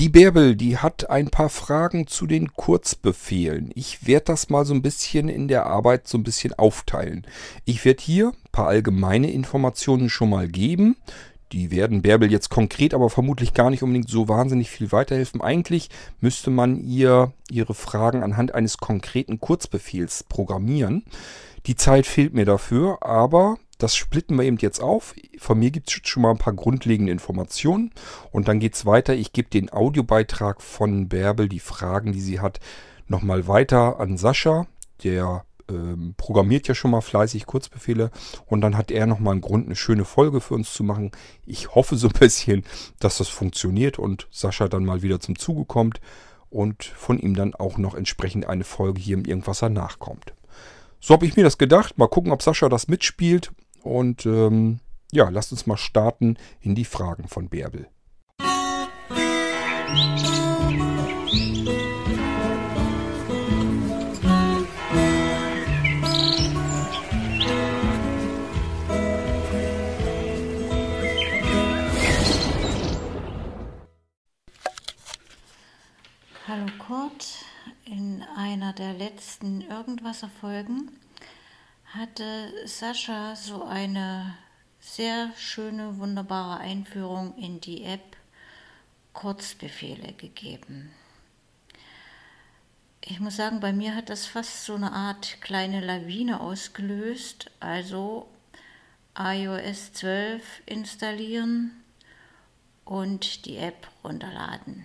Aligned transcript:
Die 0.00 0.08
Bärbel, 0.08 0.56
die 0.56 0.78
hat 0.78 1.10
ein 1.10 1.28
paar 1.28 1.50
Fragen 1.50 2.06
zu 2.06 2.26
den 2.26 2.54
Kurzbefehlen. 2.54 3.70
Ich 3.74 4.06
werde 4.06 4.24
das 4.24 4.48
mal 4.48 4.64
so 4.64 4.72
ein 4.72 4.80
bisschen 4.80 5.28
in 5.28 5.46
der 5.46 5.66
Arbeit 5.66 6.08
so 6.08 6.16
ein 6.16 6.22
bisschen 6.22 6.54
aufteilen. 6.54 7.26
Ich 7.66 7.84
werde 7.84 8.02
hier 8.02 8.28
ein 8.28 8.50
paar 8.50 8.68
allgemeine 8.68 9.30
Informationen 9.30 10.08
schon 10.08 10.30
mal 10.30 10.48
geben. 10.48 10.96
Die 11.52 11.70
werden 11.70 12.00
Bärbel 12.00 12.32
jetzt 12.32 12.48
konkret, 12.48 12.94
aber 12.94 13.10
vermutlich 13.10 13.52
gar 13.52 13.68
nicht 13.68 13.82
unbedingt 13.82 14.08
so 14.08 14.26
wahnsinnig 14.26 14.70
viel 14.70 14.90
weiterhelfen. 14.90 15.42
Eigentlich 15.42 15.90
müsste 16.22 16.48
man 16.48 16.82
ihr 16.82 17.34
ihre 17.50 17.74
Fragen 17.74 18.22
anhand 18.22 18.54
eines 18.54 18.78
konkreten 18.78 19.38
Kurzbefehls 19.38 20.22
programmieren. 20.22 21.04
Die 21.66 21.76
Zeit 21.76 22.06
fehlt 22.06 22.32
mir 22.32 22.46
dafür, 22.46 23.02
aber 23.02 23.58
das 23.82 23.96
splitten 23.96 24.36
wir 24.36 24.44
eben 24.44 24.58
jetzt 24.58 24.80
auf. 24.80 25.14
Von 25.38 25.58
mir 25.58 25.70
gibt 25.70 25.90
es 25.90 26.08
schon 26.08 26.22
mal 26.22 26.30
ein 26.30 26.38
paar 26.38 26.52
grundlegende 26.52 27.12
Informationen. 27.12 27.92
Und 28.30 28.46
dann 28.48 28.60
geht 28.60 28.74
es 28.74 28.86
weiter. 28.86 29.14
Ich 29.14 29.32
gebe 29.32 29.48
den 29.48 29.72
Audiobeitrag 29.72 30.62
von 30.62 31.08
Bärbel, 31.08 31.48
die 31.48 31.60
Fragen, 31.60 32.12
die 32.12 32.20
sie 32.20 32.40
hat, 32.40 32.60
nochmal 33.06 33.48
weiter 33.48 33.98
an 33.98 34.16
Sascha. 34.16 34.66
Der 35.02 35.44
ähm, 35.70 36.14
programmiert 36.16 36.68
ja 36.68 36.74
schon 36.74 36.90
mal 36.90 37.00
fleißig 37.00 37.46
Kurzbefehle. 37.46 38.10
Und 38.46 38.60
dann 38.60 38.76
hat 38.76 38.90
er 38.90 39.06
nochmal 39.06 39.32
einen 39.32 39.40
Grund, 39.40 39.66
eine 39.66 39.76
schöne 39.76 40.04
Folge 40.04 40.40
für 40.40 40.54
uns 40.54 40.72
zu 40.74 40.84
machen. 40.84 41.10
Ich 41.46 41.74
hoffe 41.74 41.96
so 41.96 42.08
ein 42.08 42.18
bisschen, 42.18 42.64
dass 42.98 43.18
das 43.18 43.28
funktioniert 43.28 43.98
und 43.98 44.28
Sascha 44.30 44.68
dann 44.68 44.84
mal 44.84 45.02
wieder 45.02 45.20
zum 45.20 45.38
Zuge 45.38 45.64
kommt. 45.64 46.00
Und 46.50 46.82
von 46.84 47.18
ihm 47.18 47.34
dann 47.34 47.54
auch 47.54 47.78
noch 47.78 47.94
entsprechend 47.94 48.46
eine 48.46 48.64
Folge 48.64 49.00
hier 49.00 49.16
im 49.16 49.24
Irgendwasser 49.24 49.68
nachkommt. 49.68 50.34
So 51.00 51.14
habe 51.14 51.24
ich 51.24 51.36
mir 51.36 51.44
das 51.44 51.58
gedacht. 51.58 51.96
Mal 51.96 52.08
gucken, 52.08 52.32
ob 52.32 52.42
Sascha 52.42 52.68
das 52.68 52.88
mitspielt. 52.88 53.52
Und 53.82 54.26
ähm, 54.26 54.80
ja, 55.12 55.28
lasst 55.28 55.52
uns 55.52 55.66
mal 55.66 55.76
starten 55.76 56.36
in 56.60 56.74
die 56.74 56.84
Fragen 56.84 57.28
von 57.28 57.48
Bärbel. 57.48 57.88
Hallo 76.46 76.66
Kurt, 76.78 77.44
in 77.84 78.24
einer 78.36 78.72
der 78.72 78.92
letzten 78.92 79.60
Irgendwasser-Folgen 79.60 80.90
hatte 81.94 82.52
Sascha 82.66 83.34
so 83.34 83.64
eine 83.64 84.34
sehr 84.78 85.32
schöne, 85.36 85.98
wunderbare 85.98 86.60
Einführung 86.60 87.36
in 87.36 87.60
die 87.60 87.84
App 87.84 88.16
Kurzbefehle 89.12 90.12
gegeben. 90.12 90.92
Ich 93.02 93.18
muss 93.18 93.36
sagen, 93.36 93.60
bei 93.60 93.72
mir 93.72 93.96
hat 93.96 94.08
das 94.08 94.26
fast 94.26 94.64
so 94.64 94.74
eine 94.74 94.92
Art 94.92 95.40
kleine 95.40 95.80
Lawine 95.80 96.40
ausgelöst. 96.40 97.50
Also 97.58 98.28
iOS 99.18 99.92
12 99.94 100.62
installieren 100.66 101.72
und 102.84 103.46
die 103.46 103.56
App 103.56 103.88
runterladen. 104.04 104.84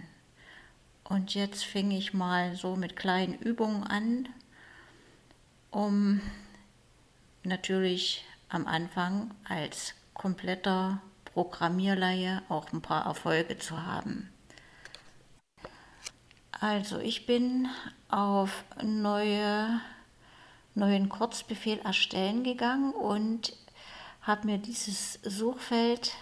Und 1.04 1.36
jetzt 1.36 1.64
fing 1.66 1.92
ich 1.92 2.14
mal 2.14 2.56
so 2.56 2.76
mit 2.76 2.96
kleinen 2.96 3.38
Übungen 3.38 3.84
an, 3.84 4.28
um 5.70 6.22
natürlich 7.46 8.26
am 8.50 8.68
Anfang 8.68 9.34
als 9.48 9.94
kompletter 10.14 11.02
Programmierleihe 11.26 12.42
auch 12.50 12.72
ein 12.72 12.82
paar 12.82 13.06
Erfolge 13.06 13.58
zu 13.58 13.84
haben. 13.84 14.30
Also 16.60 17.00
ich 17.00 17.26
bin 17.26 17.68
auf 18.10 18.64
neue, 18.82 19.82
neuen 20.74 21.10
Kurzbefehl 21.10 21.80
erstellen 21.80 22.44
gegangen 22.44 22.94
und 22.94 23.54
habe 24.22 24.48
mir 24.48 24.58
dieses 24.58 25.20
Suchfeld 25.24 26.14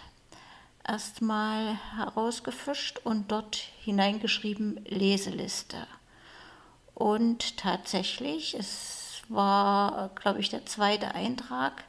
erstmal 0.86 1.78
herausgefischt 1.96 2.98
und 3.04 3.30
dort 3.30 3.56
hineingeschrieben 3.56 4.84
Leseliste. 4.86 5.86
Und 6.94 7.56
tatsächlich, 7.56 8.54
es 8.54 9.03
war, 9.28 10.10
glaube 10.14 10.40
ich, 10.40 10.50
der 10.50 10.66
zweite 10.66 11.14
Eintrag. 11.14 11.84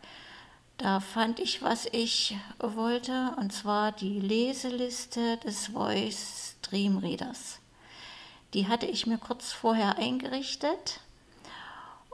Da 0.78 1.00
fand 1.00 1.40
ich, 1.40 1.62
was 1.62 1.86
ich 1.92 2.38
wollte, 2.60 3.34
und 3.38 3.54
zwar 3.54 3.92
die 3.92 4.20
Leseliste 4.20 5.38
des 5.38 5.68
Voice 5.68 6.56
Dream 6.62 6.98
Readers. 6.98 7.60
Die 8.54 8.68
hatte 8.68 8.86
ich 8.86 9.08
mir 9.08 9.18
kurz 9.18 9.52
vorher 9.52 9.98
eingerichtet 9.98 11.00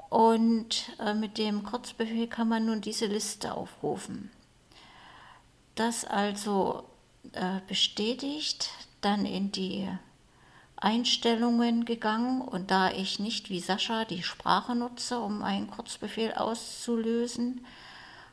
und 0.10 0.92
äh, 1.00 1.14
mit 1.14 1.38
dem 1.38 1.64
Kurzbefehl 1.64 2.28
kann 2.28 2.50
man 2.50 2.66
nun 2.66 2.82
diese 2.82 3.06
Liste 3.06 3.54
aufrufen. 3.54 4.32
Das 5.76 6.04
also 6.04 6.84
äh, 7.34 7.62
bestätigt, 7.68 8.70
dann 9.02 9.26
in 9.26 9.52
die 9.52 9.88
Einstellungen 10.82 11.86
gegangen 11.86 12.42
und 12.42 12.72
da 12.72 12.90
ich 12.92 13.20
nicht 13.20 13.50
wie 13.50 13.60
Sascha 13.60 14.04
die 14.04 14.24
Sprache 14.24 14.76
nutze, 14.76 15.20
um 15.20 15.44
einen 15.44 15.70
Kurzbefehl 15.70 16.34
auszulösen, 16.34 17.66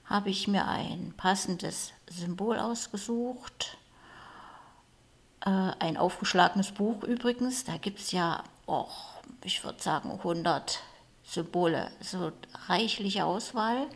habe 0.07 0.31
ich 0.31 0.49
mir 0.49 0.67
ein 0.67 1.13
passendes 1.17 1.93
Symbol 2.09 2.59
ausgesucht. 2.59 3.77
Äh, 5.45 5.51
ein 5.51 5.99
aufgeschlagenes 5.99 6.73
Buch 6.73 7.05
übrigens, 7.05 7.65
da 7.65 7.77
gibt 7.77 8.01
es 8.01 8.13
ja 8.13 8.43
auch, 8.67 9.21
ich 9.45 9.63
würde 9.63 9.83
sagen, 9.83 10.11
100 10.11 10.81
Symbole, 11.25 11.91
so 12.01 12.33
reichliche 12.67 13.27
Auswahl. 13.27 13.87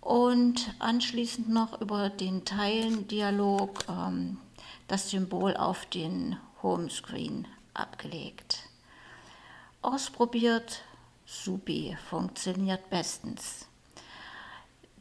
Und 0.00 0.74
anschließend 0.80 1.48
noch 1.48 1.80
über 1.80 2.08
den 2.10 2.44
Teilendialog 2.44 3.84
ähm, 3.88 4.38
das 4.88 5.10
Symbol 5.10 5.56
auf 5.56 5.86
den 5.86 6.36
Homescreen 6.62 7.46
abgelegt. 7.74 8.68
Ausprobiert, 9.82 10.82
supi, 11.24 11.96
funktioniert 12.08 12.90
bestens. 12.90 13.66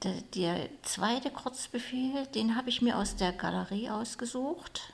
Der, 0.04 0.22
der 0.36 0.70
zweite 0.84 1.32
Kurzbefehl, 1.32 2.28
den 2.28 2.56
habe 2.56 2.70
ich 2.70 2.82
mir 2.82 2.98
aus 2.98 3.16
der 3.16 3.32
Galerie 3.32 3.90
ausgesucht. 3.90 4.94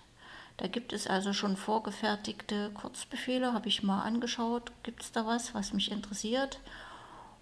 Da 0.58 0.68
gibt 0.68 0.94
es 0.94 1.08
also 1.08 1.34
schon 1.34 1.58
vorgefertigte 1.58 2.72
Kurzbefehle, 2.72 3.54
habe 3.54 3.68
ich 3.68 3.84
mal 3.84 4.04
angeschaut, 4.04 4.72
gibt 4.84 5.04
es 5.04 5.12
da 5.12 5.26
was, 5.26 5.54
was 5.54 5.74
mich 5.74 5.92
interessiert. 5.92 6.60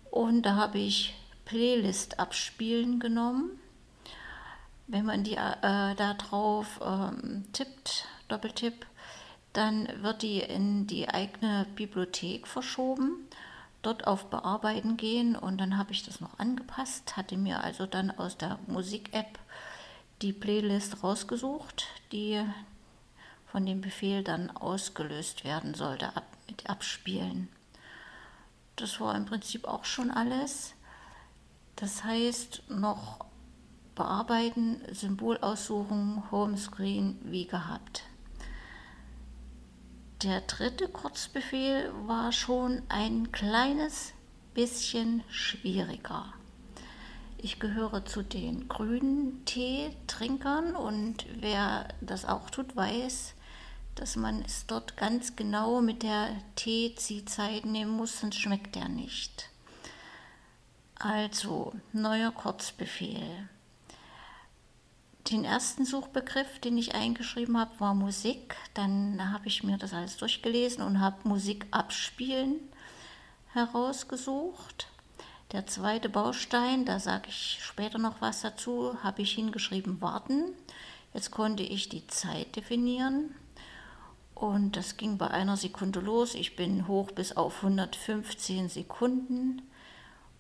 Und 0.10 0.44
da 0.44 0.56
habe 0.56 0.80
ich 0.80 1.14
Playlist 1.46 2.20
abspielen 2.20 3.00
genommen. 3.00 3.60
Wenn 4.88 5.06
man 5.06 5.24
die 5.24 5.36
äh, 5.36 5.96
da 5.96 6.14
drauf 6.16 6.80
ähm, 6.84 7.46
tippt, 7.54 8.08
Doppeltipp, 8.28 8.86
dann 9.54 9.88
wird 10.02 10.22
die 10.22 10.40
in 10.40 10.88
die 10.88 11.10
eigene 11.10 11.68
Bibliothek 11.76 12.48
verschoben, 12.48 13.28
dort 13.82 14.08
auf 14.08 14.30
Bearbeiten 14.30 14.98
gehen 14.98 15.36
und 15.36 15.60
dann 15.60 15.78
habe 15.78 15.92
ich 15.92 16.04
das 16.04 16.22
noch 16.22 16.40
angepasst, 16.40 17.18
hatte 17.18 17.38
mir 17.38 17.64
also 17.64 17.86
dann 17.86 18.12
aus 18.12 18.38
der 18.38 18.60
Musik-App 18.68 19.40
die 20.22 20.34
Playlist 20.34 21.04
rausgesucht, 21.04 21.88
die 22.12 22.42
von 23.52 23.66
dem 23.66 23.82
Befehl 23.82 24.24
dann 24.24 24.50
ausgelöst 24.52 25.44
werden 25.44 25.74
sollte, 25.74 26.16
ab, 26.16 26.26
mit 26.48 26.70
Abspielen. 26.70 27.50
Das 28.78 29.00
war 29.00 29.16
im 29.16 29.26
Prinzip 29.26 29.68
auch 29.68 29.84
schon 29.84 30.12
alles. 30.12 30.74
Das 31.76 32.04
heißt, 32.04 32.70
noch 32.70 33.26
bearbeiten, 33.96 34.82
Symbol 34.92 35.38
aussuchen, 35.40 36.24
Homescreen 36.32 37.20
wie 37.24 37.46
gehabt. 37.46 38.04
Der 40.24 40.42
dritte 40.42 40.88
Kurzbefehl 40.88 41.92
war 42.06 42.32
schon 42.32 42.84
ein 42.90 43.32
kleines 43.32 44.14
bisschen 44.54 45.24
schwieriger. 45.32 46.32
Ich 47.40 47.60
gehöre 47.60 48.06
zu 48.06 48.22
den 48.22 48.68
grünen 48.68 49.44
Teetrinkern 49.46 50.76
und 50.76 51.26
wer 51.40 51.88
das 52.02 52.26
auch 52.26 52.52
tut, 52.52 52.76
weiß, 52.76 53.34
dass 53.96 54.16
man 54.16 54.44
es 54.44 54.68
dort 54.68 54.96
ganz 54.96 55.36
genau 55.36 55.82
mit 55.82 56.04
der 56.04 56.30
Teeziehzeit 56.56 57.66
nehmen 57.66 57.98
muss, 57.98 58.20
sonst 58.20 58.38
schmeckt 58.38 58.76
er 58.76 58.90
nicht. 58.90 59.50
Also, 61.00 61.74
neuer 61.94 62.32
Kurzbefehl. 62.32 63.50
Den 65.30 65.46
ersten 65.46 65.86
Suchbegriff, 65.86 66.60
den 66.60 66.78
ich 66.78 66.96
eingeschrieben 66.96 67.58
habe, 67.58 67.80
war 67.80 67.94
Musik. 67.94 68.56
Dann 68.74 69.32
habe 69.32 69.48
ich 69.48 69.64
mir 69.64 69.78
das 69.78 69.94
alles 69.94 70.18
durchgelesen 70.18 70.84
und 70.84 71.00
habe 71.00 71.28
Musik 71.28 71.68
abspielen 71.72 72.60
herausgesucht. 73.54 74.88
Der 75.52 75.68
zweite 75.68 76.10
Baustein, 76.10 76.86
da 76.86 77.00
sage 77.00 77.28
ich 77.28 77.60
später 77.62 77.98
noch 77.98 78.22
was 78.22 78.42
dazu, 78.42 78.98
habe 79.04 79.22
ich 79.22 79.34
hingeschrieben 79.34 80.02
warten. 80.02 80.54
Jetzt 81.14 81.32
konnte 81.32 81.64
ich 81.64 81.90
die 81.90 82.08
Zeit 82.08 82.56
definieren. 82.56 83.36
Und 84.34 84.76
das 84.76 84.98
ging 84.98 85.18
bei 85.18 85.30
einer 85.30 85.58
Sekunde 85.58 86.00
los. 86.00 86.36
Ich 86.36 86.56
bin 86.56 86.88
hoch 86.88 87.12
bis 87.12 87.36
auf 87.36 87.58
115 87.58 88.70
Sekunden. 88.70 89.62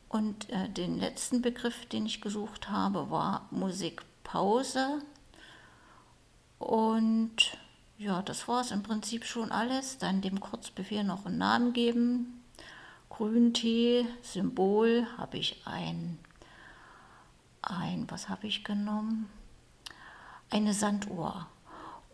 Und 0.07 0.49
äh, 0.49 0.69
den 0.69 0.97
letzten 0.97 1.41
Begriff, 1.41 1.85
den 1.85 2.05
ich 2.05 2.21
gesucht 2.21 2.69
habe, 2.69 3.11
war 3.11 3.47
Musikpause. 4.31 5.01
Und 6.59 7.57
ja, 7.97 8.21
das 8.21 8.47
war 8.47 8.61
es 8.61 8.71
im 8.71 8.83
Prinzip 8.83 9.25
schon 9.25 9.51
alles. 9.51 9.97
Dann 9.97 10.21
dem 10.21 10.39
Kurzbefehl 10.39 11.03
noch 11.03 11.25
einen 11.25 11.37
Namen 11.37 11.73
geben. 11.73 12.43
Grüntee, 13.09 14.05
Symbol, 14.21 15.05
habe 15.17 15.37
ich 15.37 15.61
ein, 15.65 16.17
ein, 17.61 18.09
was 18.09 18.29
habe 18.29 18.47
ich 18.47 18.63
genommen? 18.63 19.29
Eine 20.49 20.73
Sanduhr 20.73 21.47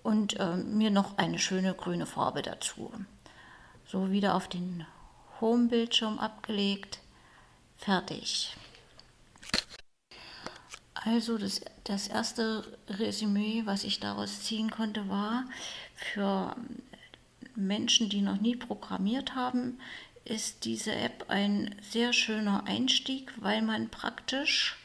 und 0.03 0.39
äh, 0.39 0.57
mir 0.57 0.91
noch 0.91 1.17
eine 1.17 1.39
schöne 1.39 1.73
grüne 1.73 2.05
Farbe 2.05 2.41
dazu. 2.41 2.91
So 3.85 4.11
wieder 4.11 4.35
auf 4.35 4.47
den 4.47 4.85
Home-Bildschirm 5.39 6.19
abgelegt, 6.19 6.99
fertig. 7.77 8.55
Also 11.03 11.37
das, 11.37 11.61
das 11.83 12.07
erste 12.07 12.63
Resümee, 12.89 13.63
was 13.65 13.83
ich 13.83 13.99
daraus 13.99 14.43
ziehen 14.43 14.71
konnte, 14.71 15.09
war, 15.09 15.45
für 15.95 16.55
Menschen, 17.55 18.09
die 18.09 18.21
noch 18.21 18.39
nie 18.39 18.55
programmiert 18.55 19.35
haben, 19.35 19.79
ist 20.25 20.65
diese 20.65 20.93
App 20.93 21.25
ein 21.29 21.73
sehr 21.81 22.13
schöner 22.13 22.65
Einstieg, 22.65 23.31
weil 23.37 23.61
man 23.61 23.89
praktisch 23.89 24.77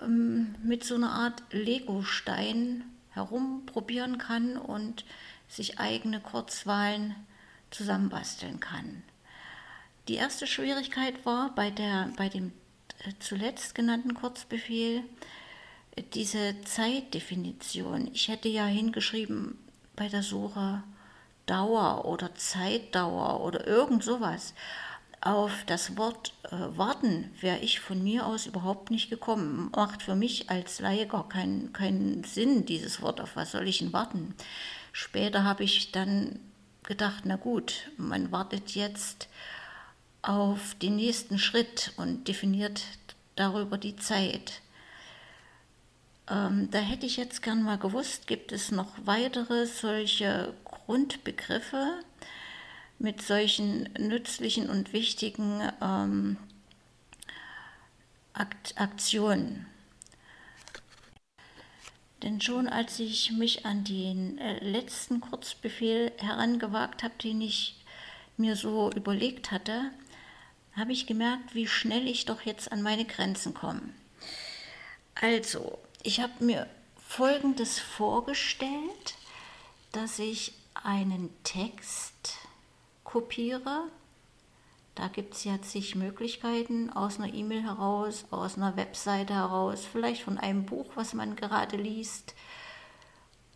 ähm, 0.00 0.54
mit 0.62 0.84
so 0.84 0.94
einer 0.94 1.12
Art 1.12 1.42
Lego-Stein 1.50 2.84
herumprobieren 3.10 4.18
kann 4.18 4.56
und 4.56 5.04
sich 5.48 5.78
eigene 5.78 6.20
Kurzwahlen 6.20 7.14
zusammenbasteln 7.70 8.60
kann. 8.60 9.02
Die 10.08 10.14
erste 10.14 10.46
Schwierigkeit 10.46 11.26
war 11.26 11.54
bei, 11.54 11.70
der, 11.70 12.10
bei 12.16 12.28
dem 12.28 12.52
zuletzt 13.18 13.74
genannten 13.74 14.14
Kurzbefehl 14.14 15.02
diese 16.14 16.60
Zeitdefinition. 16.62 18.10
Ich 18.12 18.28
hätte 18.28 18.48
ja 18.48 18.66
hingeschrieben 18.66 19.58
bei 19.96 20.08
der 20.08 20.22
Suche 20.22 20.82
Dauer 21.46 22.04
oder 22.04 22.34
Zeitdauer 22.34 23.40
oder 23.40 23.66
irgend 23.66 24.04
sowas. 24.04 24.54
Auf 25.20 25.64
das 25.66 25.96
Wort 25.96 26.34
äh, 26.44 26.56
warten 26.76 27.30
wäre 27.40 27.58
ich 27.58 27.78
von 27.78 28.02
mir 28.02 28.26
aus 28.26 28.46
überhaupt 28.46 28.90
nicht 28.90 29.10
gekommen. 29.10 29.70
Macht 29.74 30.02
für 30.02 30.16
mich 30.16 30.50
als 30.50 30.80
Laie 30.80 31.06
gar 31.06 31.28
keinen, 31.28 31.72
keinen 31.72 32.24
Sinn, 32.24 32.66
dieses 32.66 33.02
Wort. 33.02 33.20
Auf 33.20 33.36
was 33.36 33.52
soll 33.52 33.68
ich 33.68 33.78
denn 33.78 33.92
warten? 33.92 34.34
Später 34.92 35.44
habe 35.44 35.62
ich 35.62 35.92
dann 35.92 36.40
gedacht, 36.82 37.22
na 37.24 37.36
gut, 37.36 37.90
man 37.96 38.32
wartet 38.32 38.74
jetzt 38.74 39.28
auf 40.22 40.74
den 40.76 40.96
nächsten 40.96 41.38
Schritt 41.38 41.92
und 41.96 42.28
definiert 42.28 42.82
darüber 43.36 43.76
die 43.76 43.96
Zeit. 43.96 44.62
Ähm, 46.30 46.70
da 46.70 46.78
hätte 46.78 47.06
ich 47.06 47.16
jetzt 47.16 47.42
gern 47.42 47.62
mal 47.62 47.78
gewusst, 47.78 48.26
gibt 48.26 48.52
es 48.52 48.70
noch 48.70 48.92
weitere 49.04 49.66
solche 49.66 50.54
Grundbegriffe, 50.64 52.00
mit 52.98 53.20
solchen 53.20 53.88
nützlichen 53.98 54.70
und 54.70 54.92
wichtigen 54.92 55.60
ähm, 55.80 56.36
Akt 58.32 58.74
Aktionen. 58.76 59.66
Denn 62.22 62.40
schon 62.40 62.68
als 62.68 63.00
ich 63.00 63.32
mich 63.32 63.66
an 63.66 63.82
den 63.82 64.38
äh, 64.38 64.64
letzten 64.64 65.20
Kurzbefehl 65.20 66.12
herangewagt 66.18 67.02
habe, 67.02 67.14
den 67.20 67.40
ich 67.40 67.82
mir 68.36 68.54
so 68.54 68.92
überlegt 68.92 69.50
hatte, 69.50 69.90
habe 70.76 70.92
ich 70.92 71.06
gemerkt, 71.06 71.54
wie 71.54 71.66
schnell 71.66 72.06
ich 72.08 72.24
doch 72.24 72.42
jetzt 72.42 72.72
an 72.72 72.82
meine 72.82 73.04
Grenzen 73.04 73.54
komme. 73.54 73.82
Also, 75.14 75.78
ich 76.02 76.20
habe 76.20 76.44
mir 76.44 76.66
Folgendes 76.96 77.78
vorgestellt, 77.78 79.14
dass 79.92 80.18
ich 80.18 80.54
einen 80.74 81.30
Text 81.44 82.38
kopiere. 83.04 83.88
Da 84.94 85.08
gibt 85.08 85.34
es 85.34 85.44
ja 85.44 85.60
zig 85.60 85.94
Möglichkeiten 85.94 86.90
aus 86.90 87.18
einer 87.18 87.32
E-Mail 87.32 87.62
heraus, 87.62 88.24
aus 88.30 88.56
einer 88.56 88.76
Webseite 88.76 89.34
heraus, 89.34 89.86
vielleicht 89.90 90.22
von 90.22 90.38
einem 90.38 90.64
Buch, 90.64 90.86
was 90.94 91.12
man 91.14 91.36
gerade 91.36 91.76
liest, 91.76 92.34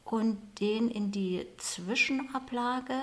und 0.05 0.61
den 0.61 0.91
in 0.91 1.11
die 1.11 1.47
Zwischenablage 1.57 2.95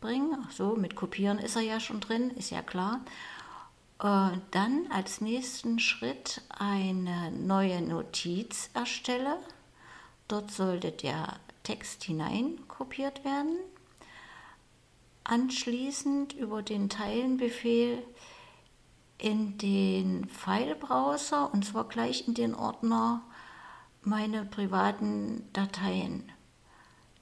bringen. 0.00 0.36
Ach 0.44 0.50
so, 0.50 0.76
mit 0.76 0.96
Kopieren 0.96 1.38
ist 1.38 1.56
er 1.56 1.62
ja 1.62 1.80
schon 1.80 2.00
drin, 2.00 2.30
ist 2.30 2.50
ja 2.50 2.62
klar. 2.62 3.00
Äh, 4.00 4.38
dann 4.50 4.86
als 4.90 5.20
nächsten 5.20 5.78
Schritt 5.78 6.42
eine 6.48 7.30
neue 7.30 7.82
Notiz 7.82 8.70
erstelle. 8.74 9.38
Dort 10.28 10.50
sollte 10.50 10.92
der 10.92 11.36
Text 11.62 12.04
hinein 12.04 12.58
kopiert 12.68 13.24
werden 13.24 13.58
anschließend 15.30 16.32
über 16.32 16.62
den 16.62 16.88
Teilenbefehl 16.88 18.02
in 19.18 19.58
den 19.58 20.28
File-Browser 20.28 21.52
und 21.52 21.64
zwar 21.64 21.88
gleich 21.88 22.26
in 22.26 22.34
den 22.34 22.54
Ordner 22.54 23.22
meine 24.02 24.44
privaten 24.44 25.46
Dateien 25.52 26.32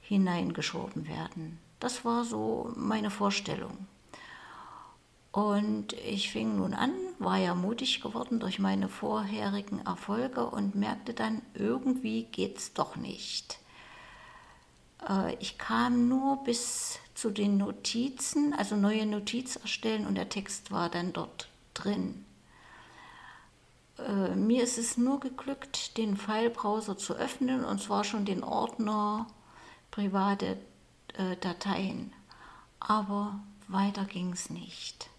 hineingeschoben 0.00 1.06
werden. 1.06 1.58
Das 1.80 2.04
war 2.04 2.24
so 2.24 2.72
meine 2.76 3.10
Vorstellung. 3.10 3.86
Und 5.30 5.92
ich 5.92 6.30
fing 6.30 6.56
nun 6.56 6.74
an, 6.74 6.92
war 7.18 7.36
ja 7.36 7.54
mutig 7.54 8.00
geworden 8.00 8.40
durch 8.40 8.58
meine 8.58 8.88
vorherigen 8.88 9.84
Erfolge 9.86 10.46
und 10.46 10.74
merkte 10.74 11.14
dann, 11.14 11.42
irgendwie 11.54 12.24
geht's 12.24 12.72
doch 12.72 12.96
nicht. 12.96 13.58
Äh, 15.08 15.34
ich 15.36 15.58
kam 15.58 16.08
nur 16.08 16.42
bis 16.44 16.98
zu 17.14 17.30
den 17.30 17.56
Notizen, 17.56 18.54
also 18.54 18.74
neue 18.74 19.06
Notiz 19.06 19.56
erstellen 19.56 20.06
und 20.06 20.14
der 20.14 20.28
Text 20.28 20.72
war 20.72 20.88
dann 20.88 21.12
dort 21.12 21.48
drin. 21.74 22.24
Äh, 23.98 24.34
mir 24.34 24.62
ist 24.62 24.78
es 24.78 24.96
nur 24.96 25.20
geglückt, 25.20 25.98
den 25.98 26.16
File-Browser 26.16 26.96
zu 26.96 27.14
öffnen 27.14 27.64
und 27.64 27.80
zwar 27.80 28.04
schon 28.04 28.24
den 28.24 28.42
Ordner 28.42 29.26
private 29.90 30.58
äh, 31.18 31.36
Dateien. 31.36 32.12
Aber 32.80 33.38
weiter 33.68 34.04
ging 34.04 34.32
es 34.32 34.50
nicht. 34.50 35.10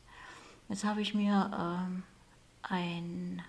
Jetzt 0.68 0.84
habe 0.84 1.01
ich 1.01 1.13
mir 1.13 1.51
ähm, 1.53 2.03
ein 2.63 3.41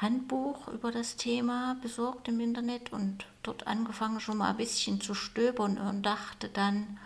Handbuch 0.00 0.68
über 0.68 0.90
das 0.90 1.16
Thema 1.16 1.76
besorgt 1.82 2.28
im 2.28 2.40
Internet 2.40 2.92
und 2.92 3.26
dort 3.42 3.66
angefangen 3.66 4.20
schon 4.20 4.38
mal 4.38 4.50
ein 4.50 4.56
bisschen 4.56 5.00
zu 5.00 5.14
stöbern 5.14 5.76
und 5.76 6.02
dachte 6.02 6.48
dann, 6.48 6.98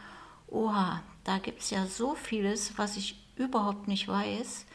oha, 0.46 1.02
da 1.24 1.38
gibt 1.38 1.62
es 1.62 1.70
ja 1.70 1.86
so 1.86 2.14
vieles, 2.14 2.78
was 2.78 2.96
ich 2.96 3.18
überhaupt 3.36 3.88
nicht 3.88 4.06
weiß 4.06 4.66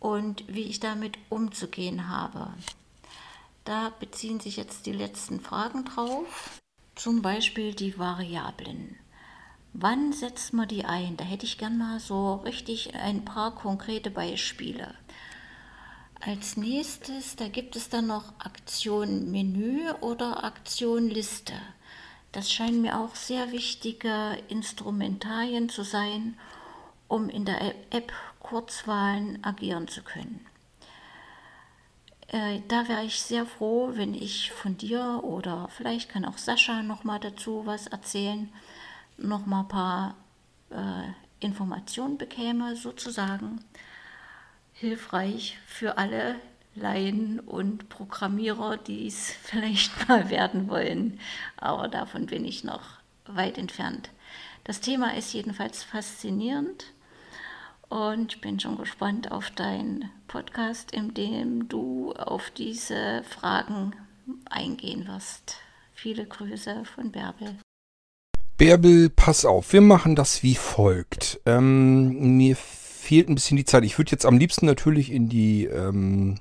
und 0.00 0.44
wie 0.48 0.64
ich 0.64 0.80
damit 0.80 1.18
umzugehen 1.30 2.08
habe. 2.08 2.52
Da 3.64 3.92
beziehen 3.98 4.40
sich 4.40 4.56
jetzt 4.56 4.86
die 4.86 4.92
letzten 4.92 5.40
Fragen 5.40 5.84
drauf, 5.84 6.60
zum 6.98 7.22
Beispiel 7.22 7.74
die 7.74 7.98
Variablen. 7.98 8.96
Wann 9.72 10.12
setzt 10.12 10.52
man 10.52 10.66
die 10.66 10.84
ein? 10.84 11.16
Da 11.16 11.24
hätte 11.24 11.46
ich 11.46 11.58
gern 11.58 11.78
mal 11.78 12.00
so 12.00 12.36
richtig 12.36 12.94
ein 12.94 13.24
paar 13.24 13.54
konkrete 13.54 14.10
Beispiele. 14.10 14.94
Als 16.20 16.56
nächstes, 16.56 17.36
da 17.36 17.46
gibt 17.46 17.76
es 17.76 17.88
dann 17.88 18.08
noch 18.08 18.32
Aktion 18.40 19.30
Menü 19.30 19.90
oder 20.00 20.42
Aktion 20.42 21.08
Liste. 21.08 21.52
Das 22.32 22.52
scheinen 22.52 22.82
mir 22.82 22.98
auch 22.98 23.14
sehr 23.14 23.52
wichtige 23.52 24.36
Instrumentarien 24.48 25.68
zu 25.68 25.84
sein, 25.84 26.36
um 27.06 27.28
in 27.28 27.44
der 27.44 27.74
App 27.90 28.12
Kurzwahlen 28.40 29.42
agieren 29.44 29.86
zu 29.86 30.02
können. 30.02 30.47
Äh, 32.28 32.60
da 32.68 32.88
wäre 32.88 33.04
ich 33.04 33.20
sehr 33.20 33.46
froh, 33.46 33.92
wenn 33.94 34.14
ich 34.14 34.52
von 34.52 34.76
dir 34.76 35.20
oder 35.22 35.68
vielleicht 35.70 36.10
kann 36.10 36.24
auch 36.24 36.38
Sascha 36.38 36.82
noch 36.82 37.04
mal 37.04 37.18
dazu 37.18 37.62
was 37.64 37.86
erzählen, 37.86 38.52
noch 39.16 39.46
mal 39.46 39.60
ein 39.60 39.68
paar 39.68 40.14
äh, 40.70 41.44
Informationen 41.44 42.18
bekäme, 42.18 42.76
sozusagen 42.76 43.64
hilfreich 44.74 45.58
für 45.66 45.96
alle 45.98 46.36
Laien 46.74 47.40
und 47.40 47.88
Programmierer, 47.88 48.76
die 48.76 49.06
es 49.06 49.32
vielleicht 49.42 50.08
mal 50.08 50.28
werden 50.28 50.68
wollen. 50.68 51.18
Aber 51.56 51.88
davon 51.88 52.26
bin 52.26 52.44
ich 52.44 52.62
noch 52.62 52.82
weit 53.26 53.56
entfernt. 53.56 54.10
Das 54.64 54.80
Thema 54.80 55.16
ist 55.16 55.32
jedenfalls 55.32 55.82
faszinierend 55.82 56.92
und 57.88 58.34
ich 58.34 58.40
bin 58.40 58.60
schon 58.60 58.76
gespannt 58.76 59.30
auf 59.30 59.50
deinen 59.50 60.10
Podcast, 60.26 60.92
in 60.92 61.14
dem 61.14 61.68
du 61.68 62.12
auf 62.12 62.50
diese 62.50 63.22
Fragen 63.28 63.94
eingehen 64.50 65.06
wirst. 65.06 65.56
Viele 65.94 66.26
Grüße 66.26 66.84
von 66.84 67.10
Bärbel. 67.10 67.56
Bärbel, 68.56 69.08
pass 69.10 69.44
auf, 69.44 69.72
wir 69.72 69.80
machen 69.80 70.16
das 70.16 70.42
wie 70.42 70.54
folgt. 70.54 71.40
Ähm, 71.46 72.36
mir 72.36 72.56
fehlt 72.56 73.28
ein 73.28 73.36
bisschen 73.36 73.56
die 73.56 73.64
Zeit. 73.64 73.84
Ich 73.84 73.98
würde 73.98 74.10
jetzt 74.10 74.26
am 74.26 74.38
liebsten 74.38 74.66
natürlich 74.66 75.10
in 75.10 75.28
die 75.28 75.64
ähm, 75.64 76.40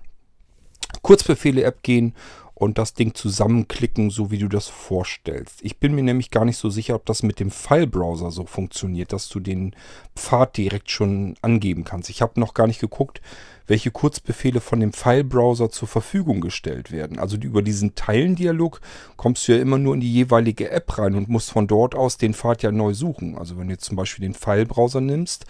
Kurzbefehle-App 1.01 1.83
gehen 1.83 2.13
und 2.57 2.79
das 2.79 2.95
Ding 2.95 3.13
zusammenklicken, 3.13 4.09
so 4.09 4.31
wie 4.31 4.39
du 4.39 4.47
das 4.47 4.67
vorstellst. 4.67 5.59
Ich 5.61 5.77
bin 5.77 5.93
mir 5.93 6.01
nämlich 6.01 6.31
gar 6.31 6.43
nicht 6.43 6.57
so 6.57 6.71
sicher, 6.71 6.95
ob 6.95 7.05
das 7.05 7.21
mit 7.21 7.39
dem 7.39 7.51
File-Browser 7.51 8.31
so 8.31 8.47
funktioniert, 8.47 9.13
dass 9.13 9.29
du 9.29 9.39
den 9.39 9.75
Pfad 10.15 10.57
direkt 10.57 10.89
schon 10.89 11.35
angeben 11.43 11.83
kannst. 11.83 12.09
Ich 12.09 12.23
habe 12.23 12.39
noch 12.39 12.55
gar 12.55 12.65
nicht 12.65 12.81
geguckt, 12.81 13.21
welche 13.67 13.91
Kurzbefehle 13.91 14.59
von 14.59 14.79
dem 14.79 14.91
File-Browser 14.91 15.69
zur 15.69 15.87
Verfügung 15.87 16.41
gestellt 16.41 16.91
werden. 16.91 17.19
Also 17.19 17.37
über 17.37 17.61
diesen 17.61 17.93
Teilendialog 17.93 18.81
kommst 19.17 19.47
du 19.47 19.51
ja 19.51 19.61
immer 19.61 19.77
nur 19.77 19.93
in 19.93 19.99
die 19.99 20.11
jeweilige 20.11 20.71
App 20.71 20.97
rein 20.97 21.13
und 21.13 21.29
musst 21.29 21.51
von 21.51 21.67
dort 21.67 21.93
aus 21.93 22.17
den 22.17 22.33
Pfad 22.33 22.63
ja 22.63 22.71
neu 22.71 22.95
suchen. 22.95 23.37
Also 23.37 23.59
wenn 23.59 23.67
du 23.67 23.73
jetzt 23.73 23.85
zum 23.85 23.97
Beispiel 23.97 24.23
den 24.23 24.33
File-Browser 24.33 25.01
nimmst, 25.01 25.45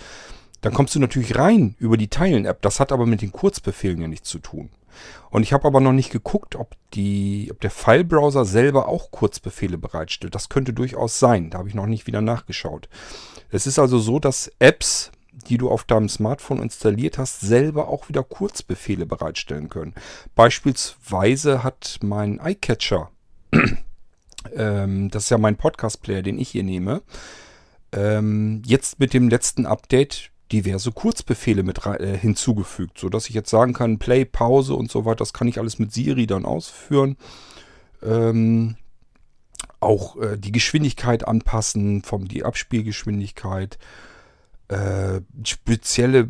dann 0.59 0.73
kommst 0.73 0.93
du 0.93 0.99
natürlich 0.99 1.37
rein 1.37 1.75
über 1.79 1.95
die 1.95 2.09
Teilen-App. 2.09 2.61
Das 2.63 2.81
hat 2.81 2.91
aber 2.91 3.05
mit 3.05 3.21
den 3.21 3.31
Kurzbefehlen 3.31 4.01
ja 4.01 4.09
nichts 4.09 4.27
zu 4.27 4.39
tun. 4.39 4.71
Und 5.29 5.43
ich 5.43 5.53
habe 5.53 5.65
aber 5.65 5.79
noch 5.79 5.93
nicht 5.93 6.11
geguckt, 6.11 6.55
ob, 6.55 6.75
die, 6.93 7.49
ob 7.51 7.59
der 7.61 7.71
File-Browser 7.71 8.45
selber 8.45 8.87
auch 8.87 9.11
Kurzbefehle 9.11 9.77
bereitstellt. 9.77 10.35
Das 10.35 10.49
könnte 10.49 10.73
durchaus 10.73 11.19
sein. 11.19 11.49
Da 11.49 11.59
habe 11.59 11.69
ich 11.69 11.75
noch 11.75 11.85
nicht 11.85 12.07
wieder 12.07 12.21
nachgeschaut. 12.21 12.89
Es 13.51 13.67
ist 13.67 13.79
also 13.79 13.99
so, 13.99 14.19
dass 14.19 14.51
Apps, 14.59 15.11
die 15.47 15.57
du 15.57 15.69
auf 15.69 15.83
deinem 15.83 16.09
Smartphone 16.09 16.61
installiert 16.61 17.17
hast, 17.17 17.41
selber 17.41 17.87
auch 17.87 18.09
wieder 18.09 18.23
Kurzbefehle 18.23 19.05
bereitstellen 19.05 19.69
können. 19.69 19.93
Beispielsweise 20.35 21.63
hat 21.63 21.99
mein 22.01 22.39
iCatcher, 22.43 23.11
ähm, 24.55 25.09
das 25.09 25.23
ist 25.23 25.29
ja 25.29 25.37
mein 25.37 25.55
Podcast-Player, 25.55 26.21
den 26.21 26.39
ich 26.39 26.49
hier 26.49 26.63
nehme, 26.63 27.01
ähm, 27.91 28.61
jetzt 28.65 28.99
mit 28.99 29.13
dem 29.13 29.29
letzten 29.29 29.65
Update 29.65 30.31
diverse 30.51 30.91
Kurzbefehle 30.91 31.63
mit 31.63 31.85
äh, 31.85 32.17
hinzugefügt, 32.17 32.97
sodass 32.97 33.29
ich 33.29 33.35
jetzt 33.35 33.49
sagen 33.49 33.73
kann, 33.73 33.99
Play, 33.99 34.25
Pause 34.25 34.73
und 34.73 34.91
so 34.91 35.05
weiter, 35.05 35.17
das 35.17 35.33
kann 35.33 35.47
ich 35.47 35.59
alles 35.59 35.79
mit 35.79 35.91
Siri 35.91 36.27
dann 36.27 36.45
ausführen. 36.45 37.17
Ähm, 38.01 38.75
auch 39.79 40.17
äh, 40.17 40.37
die 40.37 40.51
Geschwindigkeit 40.51 41.27
anpassen, 41.27 42.01
vom 42.03 42.27
die 42.27 42.43
Abspielgeschwindigkeit, 42.43 43.77
äh, 44.69 45.21
spezielle 45.43 46.19
äh, 46.19 46.29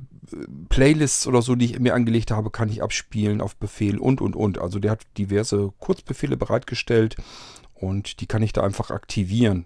Playlists 0.70 1.28
oder 1.28 1.42
so, 1.42 1.56
die 1.56 1.66
ich 1.66 1.80
mir 1.80 1.94
angelegt 1.94 2.32
habe, 2.32 2.52
kann 2.52 2.70
ich 2.70 2.84
abspielen 2.84 3.42
auf 3.42 3.56
Befehl 3.56 3.98
und 3.98 4.22
und 4.22 4.36
und. 4.36 4.60
Also 4.60 4.80
der 4.80 4.92
hat 4.92 5.06
diverse 5.18 5.72
Kurzbefehle 5.80 6.38
bereitgestellt 6.38 7.16
und 7.74 8.22
die 8.22 8.26
kann 8.26 8.44
ich 8.44 8.54
da 8.54 8.64
einfach 8.64 8.92
aktivieren. 8.92 9.66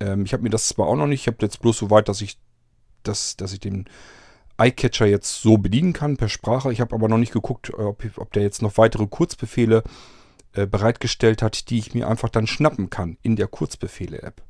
Ähm, 0.00 0.24
ich 0.24 0.32
habe 0.32 0.42
mir 0.42 0.50
das 0.50 0.68
zwar 0.68 0.86
auch 0.86 0.96
noch 0.96 1.06
nicht, 1.06 1.22
ich 1.22 1.26
habe 1.26 1.38
jetzt 1.40 1.60
bloß 1.60 1.78
so 1.78 1.90
weit, 1.90 2.08
dass 2.08 2.20
ich 2.20 2.38
dass, 3.04 3.36
dass 3.36 3.52
ich 3.52 3.60
den 3.60 3.86
iCatcher 4.60 5.06
jetzt 5.06 5.40
so 5.40 5.58
bedienen 5.58 5.92
kann 5.92 6.16
per 6.16 6.28
Sprache. 6.28 6.72
Ich 6.72 6.80
habe 6.80 6.94
aber 6.94 7.08
noch 7.08 7.18
nicht 7.18 7.32
geguckt, 7.32 7.74
ob, 7.74 8.04
ob 8.16 8.32
der 8.32 8.42
jetzt 8.42 8.62
noch 8.62 8.76
weitere 8.78 9.06
Kurzbefehle 9.06 9.82
äh, 10.52 10.66
bereitgestellt 10.66 11.42
hat, 11.42 11.70
die 11.70 11.78
ich 11.78 11.94
mir 11.94 12.08
einfach 12.08 12.28
dann 12.28 12.46
schnappen 12.46 12.90
kann 12.90 13.18
in 13.22 13.36
der 13.36 13.48
Kurzbefehle-App. 13.48 14.42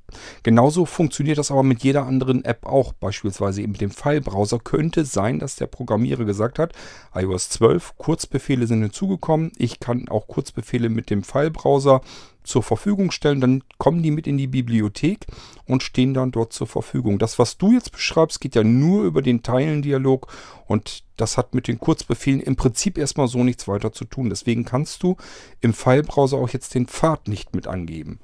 Genauso 0.42 0.84
funktioniert 0.84 1.38
das 1.38 1.50
aber 1.50 1.62
mit 1.62 1.82
jeder 1.82 2.06
anderen 2.06 2.44
App 2.44 2.66
auch. 2.66 2.92
Beispielsweise 2.92 3.62
eben 3.62 3.72
mit 3.72 3.80
dem 3.80 3.90
File-Browser 3.90 4.58
könnte 4.58 5.04
sein, 5.04 5.38
dass 5.38 5.56
der 5.56 5.66
Programmierer 5.66 6.24
gesagt 6.24 6.58
hat, 6.58 6.72
iOS 7.14 7.48
12, 7.50 7.96
Kurzbefehle 7.96 8.66
sind 8.66 8.82
hinzugekommen. 8.82 9.52
Ich 9.56 9.80
kann 9.80 10.08
auch 10.08 10.26
Kurzbefehle 10.26 10.88
mit 10.88 11.10
dem 11.10 11.22
File-Browser 11.22 12.00
zur 12.44 12.62
Verfügung 12.62 13.10
stellen, 13.10 13.40
dann 13.40 13.64
kommen 13.78 14.02
die 14.02 14.10
mit 14.10 14.26
in 14.26 14.36
die 14.36 14.46
Bibliothek 14.46 15.26
und 15.66 15.82
stehen 15.82 16.12
dann 16.12 16.30
dort 16.30 16.52
zur 16.52 16.66
Verfügung. 16.66 17.18
Das, 17.18 17.38
was 17.38 17.56
du 17.56 17.72
jetzt 17.72 17.90
beschreibst, 17.90 18.40
geht 18.40 18.54
ja 18.54 18.62
nur 18.62 19.04
über 19.04 19.22
den 19.22 19.42
Teilendialog 19.42 20.30
und 20.66 21.04
das 21.16 21.38
hat 21.38 21.54
mit 21.54 21.68
den 21.68 21.78
Kurzbefehlen 21.78 22.40
im 22.40 22.56
Prinzip 22.56 22.98
erstmal 22.98 23.28
so 23.28 23.42
nichts 23.44 23.66
weiter 23.66 23.92
zu 23.92 24.04
tun. 24.04 24.28
Deswegen 24.28 24.64
kannst 24.64 25.02
du 25.02 25.16
im 25.60 25.72
File-Browser 25.72 26.36
auch 26.36 26.50
jetzt 26.50 26.74
den 26.74 26.86
Pfad 26.86 27.28
nicht 27.28 27.54
mit 27.54 27.66
angeben. 27.66 28.20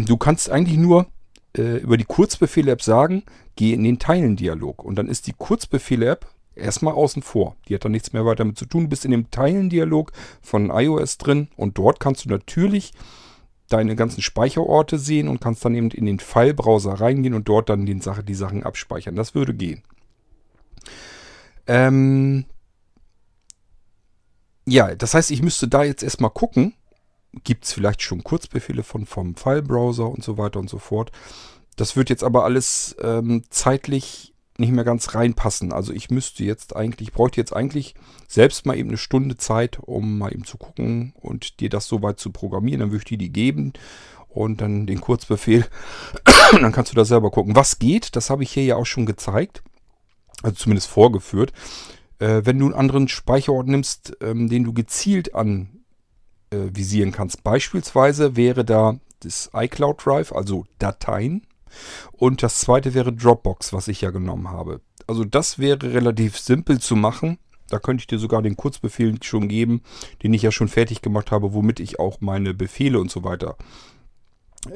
Du 0.00 0.16
kannst 0.16 0.49
eigentlich 0.50 0.78
nur 0.78 1.06
äh, 1.56 1.78
über 1.78 1.96
die 1.96 2.04
Kurzbefehle-App 2.04 2.82
sagen, 2.82 3.24
geh 3.56 3.72
in 3.72 3.84
den 3.84 3.98
Teilendialog 3.98 4.84
und 4.84 4.96
dann 4.96 5.08
ist 5.08 5.26
die 5.26 5.32
Kurzbefehle-App 5.32 6.26
erstmal 6.54 6.94
außen 6.94 7.22
vor. 7.22 7.56
Die 7.68 7.74
hat 7.74 7.84
dann 7.84 7.92
nichts 7.92 8.12
mehr 8.12 8.24
weiter 8.24 8.36
damit 8.36 8.58
zu 8.58 8.66
tun. 8.66 8.84
Du 8.84 8.88
bist 8.88 9.04
in 9.04 9.10
dem 9.10 9.30
Teilendialog 9.30 10.12
von 10.40 10.70
iOS 10.70 11.18
drin 11.18 11.48
und 11.56 11.78
dort 11.78 12.00
kannst 12.00 12.24
du 12.24 12.28
natürlich 12.28 12.92
deine 13.68 13.96
ganzen 13.96 14.20
Speicherorte 14.20 14.98
sehen 14.98 15.28
und 15.28 15.40
kannst 15.40 15.64
dann 15.64 15.74
eben 15.74 15.90
in 15.90 16.06
den 16.06 16.18
File-Browser 16.18 16.94
reingehen 16.94 17.34
und 17.34 17.48
dort 17.48 17.68
dann 17.68 17.86
den 17.86 18.00
Sache, 18.00 18.24
die 18.24 18.34
Sachen 18.34 18.64
abspeichern. 18.64 19.14
Das 19.14 19.34
würde 19.34 19.54
gehen. 19.54 19.82
Ähm 21.66 22.46
ja, 24.66 24.94
das 24.94 25.14
heißt, 25.14 25.30
ich 25.30 25.42
müsste 25.42 25.68
da 25.68 25.84
jetzt 25.84 26.02
erstmal 26.02 26.30
gucken, 26.30 26.74
gibt 27.44 27.64
es 27.64 27.72
vielleicht 27.72 28.02
schon 28.02 28.24
Kurzbefehle 28.24 28.82
von 28.82 29.06
vom 29.06 29.34
File-Browser 29.34 30.08
und 30.08 30.24
so 30.24 30.38
weiter 30.38 30.58
und 30.58 30.68
so 30.68 30.78
fort. 30.78 31.12
Das 31.76 31.96
wird 31.96 32.10
jetzt 32.10 32.24
aber 32.24 32.44
alles 32.44 32.96
ähm, 33.02 33.44
zeitlich 33.50 34.34
nicht 34.58 34.72
mehr 34.72 34.84
ganz 34.84 35.14
reinpassen. 35.14 35.72
Also 35.72 35.92
ich 35.92 36.10
müsste 36.10 36.44
jetzt 36.44 36.76
eigentlich, 36.76 37.08
ich 37.08 37.14
bräuchte 37.14 37.40
jetzt 37.40 37.54
eigentlich 37.54 37.94
selbst 38.28 38.66
mal 38.66 38.76
eben 38.76 38.90
eine 38.90 38.98
Stunde 38.98 39.36
Zeit, 39.36 39.78
um 39.80 40.18
mal 40.18 40.32
eben 40.32 40.44
zu 40.44 40.58
gucken 40.58 41.14
und 41.18 41.60
dir 41.60 41.70
das 41.70 41.86
soweit 41.86 42.18
zu 42.18 42.30
programmieren. 42.30 42.80
Dann 42.80 42.90
würde 42.90 42.98
ich 42.98 43.08
dir 43.08 43.18
die 43.18 43.32
geben 43.32 43.72
und 44.28 44.60
dann 44.60 44.86
den 44.86 45.00
Kurzbefehl. 45.00 45.66
dann 46.52 46.72
kannst 46.72 46.92
du 46.92 46.96
da 46.96 47.04
selber 47.04 47.30
gucken. 47.30 47.56
Was 47.56 47.78
geht, 47.78 48.16
das 48.16 48.28
habe 48.28 48.42
ich 48.42 48.52
hier 48.52 48.64
ja 48.64 48.76
auch 48.76 48.86
schon 48.86 49.06
gezeigt. 49.06 49.62
Also 50.42 50.56
zumindest 50.56 50.88
vorgeführt. 50.88 51.52
Äh, 52.18 52.42
wenn 52.44 52.58
du 52.58 52.66
einen 52.66 52.74
anderen 52.74 53.08
Speicherort 53.08 53.68
nimmst, 53.68 54.16
ähm, 54.20 54.48
den 54.48 54.64
du 54.64 54.72
gezielt 54.74 55.34
anvisieren 55.34 55.79
äh, 56.50 57.10
kannst. 57.10 57.44
Beispielsweise 57.44 58.36
wäre 58.36 58.64
da 58.64 58.98
das 59.20 59.50
iCloud 59.54 60.04
Drive, 60.04 60.32
also 60.32 60.64
Dateien. 60.78 61.46
Und 62.12 62.42
das 62.42 62.60
zweite 62.60 62.94
wäre 62.94 63.12
Dropbox, 63.12 63.72
was 63.72 63.88
ich 63.88 64.00
ja 64.00 64.10
genommen 64.10 64.50
habe. 64.50 64.80
Also 65.06 65.24
das 65.24 65.58
wäre 65.58 65.92
relativ 65.92 66.38
simpel 66.38 66.80
zu 66.80 66.96
machen. 66.96 67.38
Da 67.68 67.78
könnte 67.78 68.02
ich 68.02 68.06
dir 68.08 68.18
sogar 68.18 68.42
den 68.42 68.56
Kurzbefehl 68.56 69.22
schon 69.22 69.48
geben, 69.48 69.82
den 70.22 70.34
ich 70.34 70.42
ja 70.42 70.50
schon 70.50 70.68
fertig 70.68 71.02
gemacht 71.02 71.30
habe, 71.30 71.52
womit 71.52 71.78
ich 71.78 72.00
auch 72.00 72.20
meine 72.20 72.52
Befehle 72.52 72.98
und 72.98 73.10
so 73.10 73.22
weiter 73.22 73.56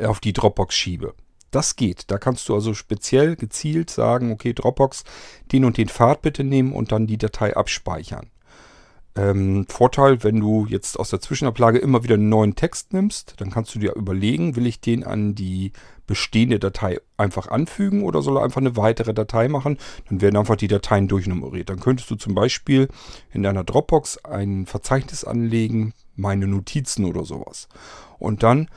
auf 0.03 0.21
die 0.21 0.33
Dropbox 0.33 0.75
schiebe. 0.75 1.15
Das 1.51 1.77
geht. 1.77 2.11
Da 2.11 2.19
kannst 2.19 2.49
du 2.49 2.55
also 2.55 2.75
speziell 2.75 3.37
gezielt 3.37 3.91
sagen, 3.91 4.33
okay, 4.33 4.53
Dropbox, 4.55 5.05
den 5.53 5.65
und 5.65 5.77
den 5.77 5.89
Pfad 5.89 6.23
bitte 6.23 6.43
nehmen 6.43 6.73
und 6.73 6.91
dann 6.91 7.07
die 7.07 7.19
Datei 7.19 7.57
abspeichern. 7.57 8.31
Ähm, 9.17 9.67
Vorteil, 9.69 10.25
wenn 10.25 10.41
du 10.41 10.67
jetzt 10.67 10.99
aus 10.99 11.11
der 11.11 11.21
Zwischenablage 11.21 11.79
immer 11.79 12.03
wieder 12.03 12.15
einen 12.15 12.29
neuen 12.29 12.57
Text 12.57 12.93
nimmst, 12.93 13.35
dann 13.39 13.51
kannst 13.51 13.75
du 13.75 13.79
dir 13.79 13.95
überlegen, 13.95 14.57
will 14.57 14.67
ich 14.67 14.81
den 14.81 15.05
an 15.05 15.37
die 15.37 15.73
bestehende 16.07 16.59
Datei 16.59 17.01
einfach 17.17 17.49
anfügen 17.49 18.03
oder 18.03 18.23
soll 18.23 18.39
er 18.39 18.43
einfach 18.43 18.61
eine 18.61 18.77
weitere 18.77 19.15
Datei 19.15 19.49
machen? 19.49 19.79
Dann 20.09 20.21
werden 20.21 20.37
einfach 20.37 20.57
die 20.57 20.69
Dateien 20.69 21.07
durchnummeriert. 21.07 21.71
Dann 21.71 21.81
könntest 21.81 22.11
du 22.11 22.17
zum 22.17 22.35
Beispiel 22.35 22.89
in 23.33 23.45
deiner 23.45 23.63
Dropbox 23.63 24.25
ein 24.25 24.67
Verzeichnis 24.67 25.25
anlegen, 25.25 25.95
meine 26.17 26.47
Notizen 26.47 27.05
oder 27.05 27.25
sowas. 27.25 27.69
Und 28.19 28.43
dann 28.43 28.69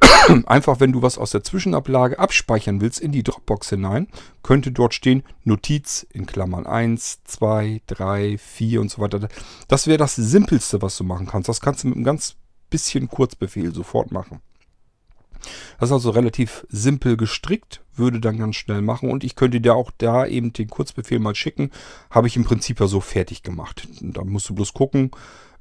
einfach, 0.46 0.80
wenn 0.80 0.92
du 0.92 1.02
was 1.02 1.18
aus 1.18 1.30
der 1.30 1.42
Zwischenablage 1.42 2.18
abspeichern 2.18 2.80
willst 2.80 3.00
in 3.00 3.12
die 3.12 3.22
Dropbox 3.22 3.70
hinein, 3.70 4.08
könnte 4.42 4.70
dort 4.72 4.94
stehen 4.94 5.22
Notiz 5.44 6.06
in 6.10 6.26
Klammern 6.26 6.66
1, 6.66 7.24
2, 7.24 7.82
3, 7.86 8.38
4 8.38 8.80
und 8.80 8.90
so 8.90 9.02
weiter. 9.02 9.28
Das 9.68 9.86
wäre 9.86 9.98
das 9.98 10.14
Simpelste, 10.14 10.82
was 10.82 10.96
du 10.96 11.04
machen 11.04 11.26
kannst. 11.26 11.48
Das 11.48 11.60
kannst 11.60 11.84
du 11.84 11.88
mit 11.88 11.96
einem 11.96 12.04
ganz 12.04 12.36
bisschen 12.70 13.08
Kurzbefehl 13.08 13.74
sofort 13.74 14.12
machen. 14.12 14.40
Das 15.78 15.90
ist 15.90 15.92
also 15.92 16.10
relativ 16.10 16.66
simpel 16.68 17.16
gestrickt, 17.16 17.82
würde 17.94 18.20
dann 18.20 18.38
ganz 18.38 18.56
schnell 18.56 18.82
machen 18.82 19.10
und 19.10 19.24
ich 19.24 19.36
könnte 19.36 19.60
dir 19.60 19.74
auch 19.74 19.90
da 19.98 20.26
eben 20.26 20.52
den 20.52 20.68
Kurzbefehl 20.68 21.18
mal 21.18 21.34
schicken. 21.34 21.70
Habe 22.10 22.26
ich 22.26 22.36
im 22.36 22.44
Prinzip 22.44 22.80
ja 22.80 22.86
so 22.86 23.00
fertig 23.00 23.42
gemacht. 23.42 23.88
Da 24.00 24.24
musst 24.24 24.48
du 24.48 24.54
bloß 24.54 24.72
gucken, 24.72 25.10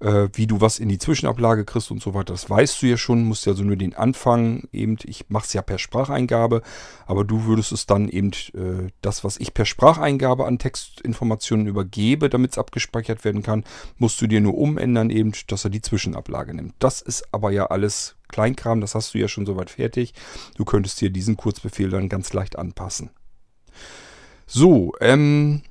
äh, 0.02 0.30
wie 0.34 0.48
du 0.48 0.62
was 0.62 0.80
in 0.80 0.90
die 0.90 0.98
Zwischenablage 0.98 1.66
kriegst 1.66 1.92
und 1.92 2.02
so 2.02 2.14
weiter. 2.14 2.34
Das 2.34 2.50
weißt 2.50 2.82
du 2.82 2.88
ja 2.88 2.98
schon, 2.98 3.24
musst 3.24 3.46
ja 3.46 3.54
so 3.54 3.64
nur 3.64 3.76
den 3.76 3.96
Anfang 3.96 4.64
eben, 4.72 4.98
ich 5.04 5.30
mache 5.30 5.46
es 5.46 5.54
ja 5.54 5.62
per 5.62 5.78
Spracheingabe, 5.78 6.62
aber 7.06 7.24
du 7.24 7.46
würdest 7.46 7.72
es 7.72 7.86
dann 7.86 8.10
eben 8.10 8.32
äh, 8.54 8.90
das, 9.02 9.24
was 9.24 9.38
ich 9.38 9.54
per 9.54 9.66
Spracheingabe 9.66 10.46
an 10.46 10.60
Textinformationen 10.60 11.68
übergebe, 11.68 12.30
damit 12.30 12.52
es 12.52 12.58
abgespeichert 12.58 13.24
werden 13.24 13.44
kann, 13.44 13.64
musst 13.98 14.22
du 14.22 14.28
dir 14.28 14.42
nur 14.42 14.58
umändern 14.58 15.10
eben, 15.10 15.32
dass 15.48 15.64
er 15.64 15.70
die 15.70 15.82
Zwischenablage 15.82 16.54
nimmt. 16.54 16.74
Das 16.80 17.02
ist 17.02 17.34
aber 17.34 17.52
ja 17.52 17.68
alles 17.68 18.16
Kleinkram, 18.32 18.82
das 18.82 18.96
hast 18.96 19.14
du 19.14 19.20
ja 19.20 19.28
schon 19.28 19.46
soweit 19.46 19.70
fertig. 19.70 20.14
Du 20.56 20.66
könntest 20.66 21.00
dir 21.02 21.10
diesen 21.10 21.38
Kurzbefehl 21.38 21.90
dann 21.90 22.10
ganz 22.10 22.34
leicht 22.34 22.58
anpassen. 22.58 23.12
So, 24.48 24.94
ähm, 25.00 25.62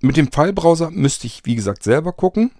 mit 0.00 0.16
dem 0.16 0.30
File-Browser 0.30 0.90
müsste 0.90 1.26
ich, 1.26 1.42
wie 1.44 1.56
gesagt, 1.56 1.82
selber 1.82 2.12
gucken. 2.12 2.52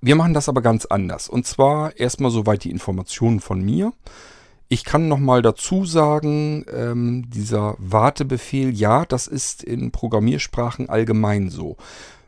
Wir 0.00 0.14
machen 0.14 0.34
das 0.34 0.48
aber 0.48 0.62
ganz 0.62 0.86
anders. 0.86 1.28
Und 1.28 1.46
zwar 1.46 1.96
erstmal 1.98 2.30
soweit 2.30 2.64
die 2.64 2.70
Informationen 2.70 3.40
von 3.40 3.60
mir. 3.60 3.92
Ich 4.68 4.84
kann 4.84 5.08
nochmal 5.08 5.42
dazu 5.42 5.84
sagen, 5.84 6.64
ähm, 6.72 7.30
dieser 7.30 7.76
Wartebefehl, 7.78 8.74
ja, 8.74 9.04
das 9.04 9.28
ist 9.28 9.62
in 9.62 9.92
Programmiersprachen 9.92 10.88
allgemein 10.88 11.50
so. 11.50 11.76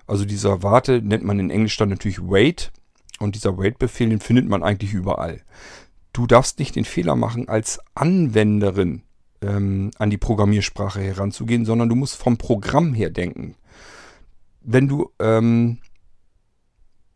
Also 0.07 0.25
dieser 0.25 0.63
Warte 0.63 1.03
nennt 1.03 1.25
man 1.25 1.39
in 1.39 1.51
Englisch 1.51 1.77
dann 1.77 1.91
natürlich 1.91 2.21
Wait 2.21 2.73
und 3.19 3.35
dieser 3.35 3.59
Wait-Befehl, 3.59 4.09
den 4.09 4.21
findet 4.21 4.49
man 4.49 4.63
eigentlich 4.63 4.93
überall. 4.93 5.41
Du 6.13 6.27
darfst 6.27 6.59
nicht 6.59 6.77
den 6.77 6.85
Fehler 6.85 7.17
machen, 7.17 7.49
als 7.49 7.81
Anwenderin 7.95 9.03
ähm, 9.43 9.91
an 9.99 10.11
die 10.11 10.19
Programmiersprache 10.19 11.01
heranzugehen, 11.01 11.65
sondern 11.65 11.89
du 11.89 11.95
musst 11.95 12.17
vom 12.17 12.39
Programm 12.39 12.95
her 12.95 13.11
denken. 13.11 13.55
Wenn 14.61 14.89
du, 14.89 15.11
ähm, 15.19 15.79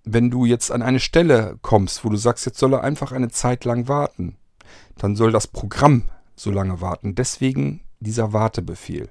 wenn 0.05 0.31
du 0.31 0.45
jetzt 0.45 0.71
an 0.71 0.83
eine 0.83 1.01
Stelle 1.01 1.59
kommst, 1.63 2.05
wo 2.05 2.09
du 2.09 2.17
sagst, 2.17 2.47
jetzt 2.47 2.59
soll 2.59 2.75
er 2.75 2.85
einfach 2.85 3.13
eine 3.13 3.31
Zeit 3.31 3.65
lang 3.65 3.89
warten, 3.89 4.37
dann 4.97 5.17
soll 5.17 5.33
das 5.33 5.47
Programm 5.47 6.05
so 6.37 6.51
lange 6.51 6.81
warten. 6.81 7.15
Deswegen 7.15 7.81
dieser 8.01 8.33
Wartebefehl. 8.33 9.11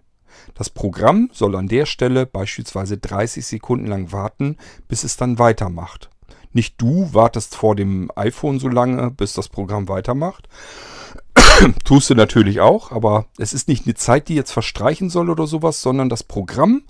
Das 0.53 0.69
Programm 0.69 1.29
soll 1.33 1.55
an 1.55 1.67
der 1.67 1.85
Stelle 1.85 2.25
beispielsweise 2.25 2.97
30 2.97 3.45
Sekunden 3.45 3.87
lang 3.87 4.11
warten, 4.11 4.57
bis 4.87 5.03
es 5.03 5.17
dann 5.17 5.39
weitermacht. 5.39 6.10
Nicht 6.53 6.81
du 6.81 7.13
wartest 7.13 7.55
vor 7.55 7.75
dem 7.75 8.11
iPhone 8.15 8.59
so 8.59 8.67
lange, 8.67 9.11
bis 9.11 9.33
das 9.33 9.49
Programm 9.49 9.87
weitermacht, 9.87 10.47
Tust 11.83 12.09
du 12.09 12.15
natürlich 12.15 12.59
auch, 12.59 12.91
aber 12.91 13.25
es 13.37 13.53
ist 13.53 13.67
nicht 13.67 13.85
eine 13.85 13.95
Zeit, 13.95 14.27
die 14.27 14.35
jetzt 14.35 14.51
verstreichen 14.51 15.09
soll 15.09 15.29
oder 15.29 15.47
sowas, 15.47 15.81
sondern 15.81 16.09
das 16.09 16.23
Programm, 16.23 16.83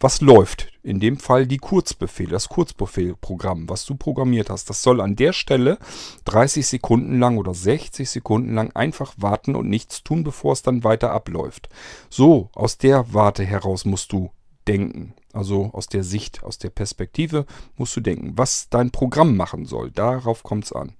was 0.00 0.20
läuft. 0.20 0.68
In 0.82 0.98
dem 0.98 1.16
Fall 1.16 1.46
die 1.46 1.58
Kurzbefehle, 1.58 2.30
das 2.30 2.48
Kurzbefehlprogramm, 2.48 3.68
was 3.68 3.84
du 3.84 3.94
programmiert 3.94 4.50
hast. 4.50 4.68
Das 4.68 4.82
soll 4.82 5.00
an 5.00 5.14
der 5.14 5.32
Stelle 5.32 5.78
30 6.24 6.66
Sekunden 6.66 7.20
lang 7.20 7.38
oder 7.38 7.54
60 7.54 8.10
Sekunden 8.10 8.54
lang 8.54 8.72
einfach 8.74 9.14
warten 9.16 9.54
und 9.54 9.68
nichts 9.68 10.02
tun, 10.02 10.24
bevor 10.24 10.54
es 10.54 10.62
dann 10.62 10.82
weiter 10.82 11.12
abläuft. 11.12 11.68
So, 12.10 12.50
aus 12.54 12.78
der 12.78 13.14
Warte 13.14 13.44
heraus 13.44 13.84
musst 13.84 14.12
du 14.12 14.30
denken. 14.66 15.14
Also 15.32 15.70
aus 15.72 15.86
der 15.86 16.04
Sicht, 16.04 16.42
aus 16.42 16.58
der 16.58 16.70
Perspektive 16.70 17.46
musst 17.76 17.96
du 17.96 18.00
denken, 18.00 18.32
was 18.36 18.68
dein 18.68 18.90
Programm 18.90 19.36
machen 19.36 19.64
soll. 19.64 19.90
Darauf 19.90 20.42
kommt 20.42 20.64
es 20.64 20.72
an. 20.72 20.94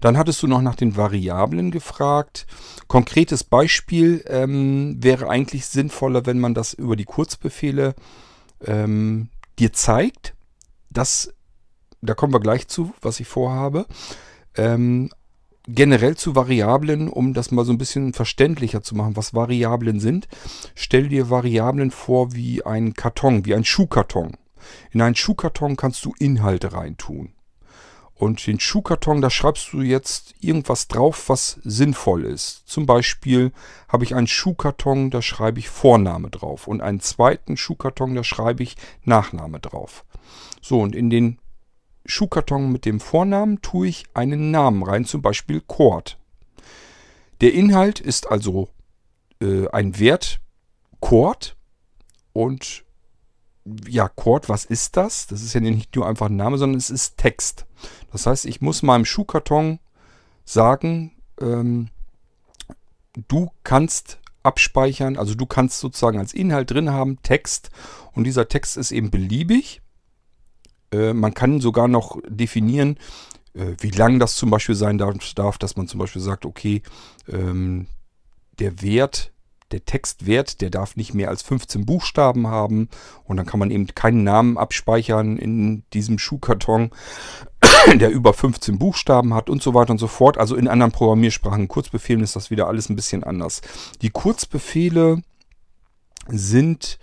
Dann 0.00 0.18
hattest 0.18 0.42
du 0.42 0.46
noch 0.46 0.62
nach 0.62 0.74
den 0.74 0.96
Variablen 0.96 1.70
gefragt. 1.70 2.46
Konkretes 2.88 3.44
Beispiel 3.44 4.24
ähm, 4.26 4.96
wäre 5.02 5.28
eigentlich 5.28 5.66
sinnvoller, 5.66 6.26
wenn 6.26 6.40
man 6.40 6.54
das 6.54 6.74
über 6.74 6.96
die 6.96 7.04
Kurzbefehle 7.04 7.94
ähm, 8.64 9.28
dir 9.58 9.72
zeigt. 9.72 10.34
Das, 10.90 11.32
da 12.00 12.14
kommen 12.14 12.32
wir 12.32 12.40
gleich 12.40 12.68
zu, 12.68 12.92
was 13.00 13.20
ich 13.20 13.28
vorhabe. 13.28 13.86
Ähm, 14.56 15.10
generell 15.66 16.16
zu 16.16 16.34
Variablen, 16.34 17.08
um 17.08 17.34
das 17.34 17.50
mal 17.50 17.64
so 17.64 17.72
ein 17.72 17.78
bisschen 17.78 18.12
verständlicher 18.12 18.82
zu 18.82 18.94
machen, 18.94 19.16
was 19.16 19.34
Variablen 19.34 20.00
sind. 20.00 20.28
Stell 20.74 21.08
dir 21.08 21.30
Variablen 21.30 21.90
vor 21.90 22.32
wie 22.34 22.64
ein 22.64 22.94
Karton, 22.94 23.44
wie 23.44 23.54
ein 23.54 23.64
Schuhkarton. 23.64 24.36
In 24.90 25.02
einen 25.02 25.14
Schuhkarton 25.14 25.76
kannst 25.76 26.04
du 26.04 26.14
Inhalte 26.18 26.72
reintun. 26.72 27.32
Und 28.14 28.46
den 28.46 28.60
Schuhkarton, 28.60 29.20
da 29.20 29.30
schreibst 29.30 29.72
du 29.72 29.80
jetzt 29.80 30.34
irgendwas 30.38 30.86
drauf, 30.86 31.28
was 31.28 31.58
sinnvoll 31.64 32.24
ist. 32.24 32.62
Zum 32.66 32.86
Beispiel 32.86 33.50
habe 33.88 34.04
ich 34.04 34.14
einen 34.14 34.28
Schuhkarton, 34.28 35.10
da 35.10 35.22
schreibe 35.22 35.58
ich 35.58 35.68
Vorname 35.68 36.30
drauf. 36.30 36.68
Und 36.68 36.82
einen 36.82 37.00
zweiten 37.00 37.56
Schuhkarton, 37.56 38.14
da 38.14 38.22
schreibe 38.22 38.62
ich 38.62 38.76
Nachname 39.04 39.58
drauf. 39.58 40.04
So, 40.60 40.80
und 40.80 40.94
in 40.94 41.10
den 41.10 41.38
Schuhkarton 42.04 42.72
mit 42.72 42.84
dem 42.84 43.00
Vornamen 43.00 43.62
tue 43.62 43.88
ich 43.88 44.04
einen 44.14 44.50
Namen 44.50 44.82
rein, 44.82 45.04
zum 45.04 45.22
Beispiel 45.22 45.60
Cord. 45.60 46.18
Der 47.40 47.52
Inhalt 47.54 48.00
ist 48.00 48.30
also 48.30 48.68
äh, 49.40 49.68
ein 49.68 49.98
Wert 49.98 50.40
Cord 51.00 51.56
und 52.32 52.84
ja, 53.88 54.08
Cord, 54.08 54.48
was 54.48 54.64
ist 54.64 54.96
das? 54.96 55.26
Das 55.26 55.42
ist 55.42 55.52
ja 55.52 55.60
nicht 55.60 55.94
nur 55.94 56.06
einfach 56.06 56.26
ein 56.26 56.36
Name, 56.36 56.58
sondern 56.58 56.78
es 56.78 56.90
ist 56.90 57.16
Text. 57.16 57.66
Das 58.10 58.26
heißt, 58.26 58.44
ich 58.46 58.60
muss 58.60 58.82
meinem 58.82 59.04
Schuhkarton 59.04 59.78
sagen, 60.44 61.12
ähm, 61.40 61.88
du 63.28 63.50
kannst 63.62 64.18
abspeichern, 64.42 65.16
also 65.16 65.34
du 65.34 65.46
kannst 65.46 65.78
sozusagen 65.78 66.18
als 66.18 66.34
Inhalt 66.34 66.70
drin 66.70 66.90
haben 66.90 67.22
Text 67.22 67.70
und 68.12 68.24
dieser 68.24 68.48
Text 68.48 68.76
ist 68.76 68.90
eben 68.90 69.10
beliebig. 69.10 69.81
Äh, 70.92 71.12
man 71.12 71.34
kann 71.34 71.60
sogar 71.60 71.88
noch 71.88 72.18
definieren, 72.28 72.98
äh, 73.54 73.74
wie 73.80 73.90
lang 73.90 74.18
das 74.18 74.36
zum 74.36 74.50
Beispiel 74.50 74.74
sein 74.74 74.98
darf, 74.98 75.16
darf, 75.34 75.58
dass 75.58 75.76
man 75.76 75.88
zum 75.88 76.00
Beispiel 76.00 76.22
sagt, 76.22 76.46
okay, 76.46 76.82
ähm, 77.28 77.86
der 78.58 78.82
Wert 78.82 79.32
der 79.72 79.84
Textwert, 79.84 80.60
der 80.60 80.70
darf 80.70 80.96
nicht 80.96 81.14
mehr 81.14 81.28
als 81.28 81.42
15 81.42 81.86
Buchstaben 81.86 82.46
haben 82.46 82.88
und 83.24 83.36
dann 83.36 83.46
kann 83.46 83.58
man 83.58 83.70
eben 83.70 83.86
keinen 83.86 84.22
Namen 84.22 84.58
abspeichern 84.58 85.38
in 85.38 85.82
diesem 85.92 86.18
Schuhkarton, 86.18 86.90
der 87.94 88.10
über 88.10 88.32
15 88.32 88.78
Buchstaben 88.78 89.34
hat 89.34 89.50
und 89.50 89.62
so 89.62 89.74
weiter 89.74 89.92
und 89.92 89.98
so 89.98 90.08
fort. 90.08 90.38
Also 90.38 90.56
in 90.56 90.68
anderen 90.68 90.92
Programmiersprachen, 90.92 91.68
Kurzbefehlen 91.68 92.22
ist 92.22 92.36
das 92.36 92.50
wieder 92.50 92.68
alles 92.68 92.88
ein 92.88 92.96
bisschen 92.96 93.24
anders. 93.24 93.62
Die 94.02 94.10
Kurzbefehle 94.10 95.22
sind 96.28 96.98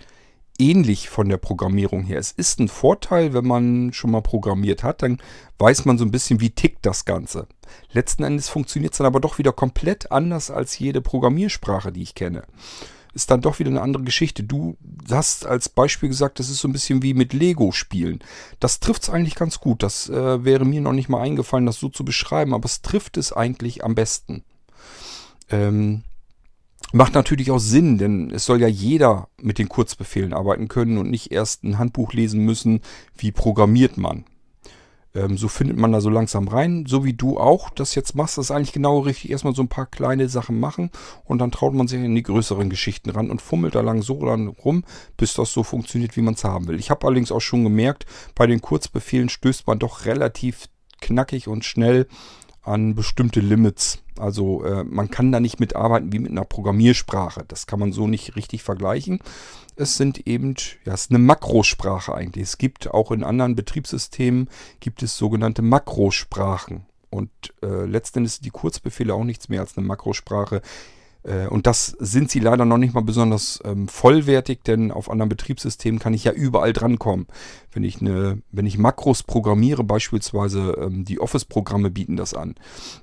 ähnlich 0.59 1.09
von 1.09 1.29
der 1.29 1.37
Programmierung 1.37 2.03
her. 2.03 2.19
Es 2.19 2.31
ist 2.31 2.59
ein 2.59 2.67
Vorteil, 2.67 3.33
wenn 3.33 3.47
man 3.47 3.93
schon 3.93 4.11
mal 4.11 4.21
programmiert 4.21 4.83
hat, 4.83 5.01
dann 5.01 5.17
weiß 5.57 5.85
man 5.85 5.97
so 5.97 6.05
ein 6.05 6.11
bisschen, 6.11 6.41
wie 6.41 6.51
tickt 6.51 6.85
das 6.85 7.05
Ganze. 7.05 7.47
Letzten 7.91 8.23
Endes 8.23 8.49
funktioniert 8.49 8.93
es 8.93 8.97
dann 8.97 9.07
aber 9.07 9.19
doch 9.19 9.37
wieder 9.37 9.51
komplett 9.51 10.11
anders 10.11 10.51
als 10.51 10.77
jede 10.77 11.01
Programmiersprache, 11.01 11.91
die 11.91 12.03
ich 12.03 12.15
kenne. 12.15 12.43
Ist 13.13 13.31
dann 13.31 13.41
doch 13.41 13.57
wieder 13.57 13.71
eine 13.71 13.81
andere 13.81 14.03
Geschichte. 14.03 14.43
Du 14.43 14.77
hast 15.09 15.45
als 15.45 15.67
Beispiel 15.67 16.09
gesagt, 16.09 16.39
das 16.39 16.49
ist 16.49 16.59
so 16.59 16.67
ein 16.67 16.73
bisschen 16.73 17.01
wie 17.01 17.15
mit 17.15 17.33
Lego 17.33 17.71
spielen. 17.71 18.19
Das 18.59 18.79
trifft 18.79 19.03
es 19.03 19.09
eigentlich 19.09 19.35
ganz 19.35 19.59
gut. 19.59 19.81
Das 19.81 20.09
äh, 20.09 20.43
wäre 20.45 20.63
mir 20.63 20.81
noch 20.81 20.93
nicht 20.93 21.09
mal 21.09 21.21
eingefallen, 21.21 21.65
das 21.65 21.79
so 21.79 21.89
zu 21.89 22.05
beschreiben, 22.05 22.53
aber 22.53 22.65
es 22.65 22.81
trifft 22.83 23.17
es 23.17 23.33
eigentlich 23.33 23.83
am 23.83 23.95
besten. 23.95 24.43
Ähm, 25.49 26.03
Macht 26.91 27.13
natürlich 27.13 27.52
auch 27.52 27.60
Sinn, 27.60 27.99
denn 27.99 28.32
es 28.32 28.45
soll 28.45 28.62
ja 28.62 28.67
jeder 28.67 29.28
mit 29.39 29.60
den 29.60 29.69
Kurzbefehlen 29.69 30.34
arbeiten 30.34 30.67
können 30.67 30.97
und 30.97 31.10
nicht 31.10 31.32
erst 31.32 31.63
ein 31.63 31.78
Handbuch 31.78 32.13
lesen 32.13 32.43
müssen, 32.43 32.82
wie 33.15 33.32
programmiert 33.32 33.97
man. 33.97 34.25
Ähm, 35.13 35.38
so 35.38 35.47
findet 35.47 35.78
man 35.78 35.91
da 35.91 36.02
so 36.02 36.10
langsam 36.10 36.47
rein, 36.47 36.86
so 36.88 37.04
wie 37.04 37.13
du 37.13 37.39
auch 37.39 37.69
das 37.69 37.93
jetzt 37.93 38.15
machst. 38.15 38.38
Das 38.38 38.45
ist 38.45 38.52
eigentlich 38.52 38.73
genau 38.73 38.99
richtig. 38.99 39.30
Erstmal 39.30 39.54
so 39.54 39.62
ein 39.62 39.67
paar 39.67 39.86
kleine 39.86 40.30
Sachen 40.30 40.60
machen 40.60 40.89
und 41.25 41.39
dann 41.39 41.52
traut 41.52 41.73
man 41.73 41.88
sich 41.88 42.02
in 42.02 42.15
die 42.15 42.23
größeren 42.23 42.69
Geschichten 42.69 43.12
ran 43.12 43.30
und 43.30 43.41
fummelt 43.41 43.75
da 43.75 43.82
lang 43.82 44.02
so 44.02 44.25
dann 44.25 44.47
rum, 44.47 44.84
bis 45.15 45.34
das 45.34 45.52
so 45.54 45.63
funktioniert, 45.63 46.15
wie 46.15 46.21
man 46.21 46.36
es 46.36 46.43
haben 46.43 46.67
will. 46.67 46.80
Ich 46.80 46.89
habe 46.89 47.06
allerdings 47.06 47.32
auch 47.32 47.39
schon 47.39 47.63
gemerkt, 47.63 48.06
bei 48.34 48.47
den 48.47 48.62
Kurzbefehlen 48.62 49.30
stößt 49.30 49.67
man 49.67 49.78
doch 49.78 50.06
relativ 50.06 50.69
knackig 51.02 51.47
und 51.47 51.65
schnell 51.65 52.08
an 52.69 52.95
bestimmte 52.95 53.39
Limits. 53.39 53.99
Also 54.17 54.63
äh, 54.63 54.84
man 54.84 55.10
kann 55.10 55.32
da 55.32 55.39
nicht 55.39 55.60
mitarbeiten 55.60 56.13
wie 56.13 56.19
mit 56.19 56.32
einer 56.32 56.45
Programmiersprache. 56.45 57.43
Das 57.47 57.67
kann 57.67 57.79
man 57.79 57.91
so 57.91 58.08
nicht 58.08 58.36
richtig 58.36 58.63
vergleichen. 58.63 59.19
Es 59.75 59.97
sind 59.97 60.27
eben, 60.27 60.55
ja, 60.86 60.93
es 60.93 61.03
ist 61.03 61.12
eine 61.12 61.19
Makrosprache 61.19 62.13
eigentlich. 62.13 62.43
Es 62.43 62.58
gibt 62.58 62.91
auch 62.91 63.12
in 63.12 63.23
anderen 63.23 63.55
Betriebssystemen 63.55 64.49
gibt 64.79 65.03
es 65.03 65.17
sogenannte 65.17 65.62
Makrosprachen. 65.62 66.86
Und 67.10 67.32
äh, 67.63 67.86
letztendlich 67.86 68.34
sind 68.34 68.45
die 68.45 68.51
Kurzbefehle 68.51 69.13
auch 69.13 69.23
nichts 69.23 69.49
mehr 69.49 69.62
als 69.62 69.77
eine 69.77 69.88
Makrosprache. 69.88 70.62
Äh, 71.23 71.47
und 71.47 71.67
das 71.67 71.95
sind 71.99 72.32
sie 72.32 72.39
leider 72.39 72.65
noch 72.65 72.77
nicht 72.77 72.93
mal 72.93 73.01
besonders 73.01 73.60
ähm, 73.65 73.88
vollwertig, 73.88 74.63
denn 74.63 74.91
auf 74.91 75.10
anderen 75.10 75.29
Betriebssystemen 75.29 75.99
kann 75.99 76.13
ich 76.13 76.23
ja 76.23 76.32
überall 76.32 76.73
drankommen. 76.73 77.27
Wenn 77.71 77.84
ich, 77.84 78.01
eine, 78.01 78.41
wenn 78.51 78.65
ich 78.65 78.77
Makros 78.77 79.23
programmiere, 79.23 79.84
beispielsweise 79.84 80.77
ähm, 80.79 81.05
die 81.05 81.19
Office-Programme 81.19 81.91
bieten 81.91 82.17
das 82.17 82.34
an, 82.34 82.55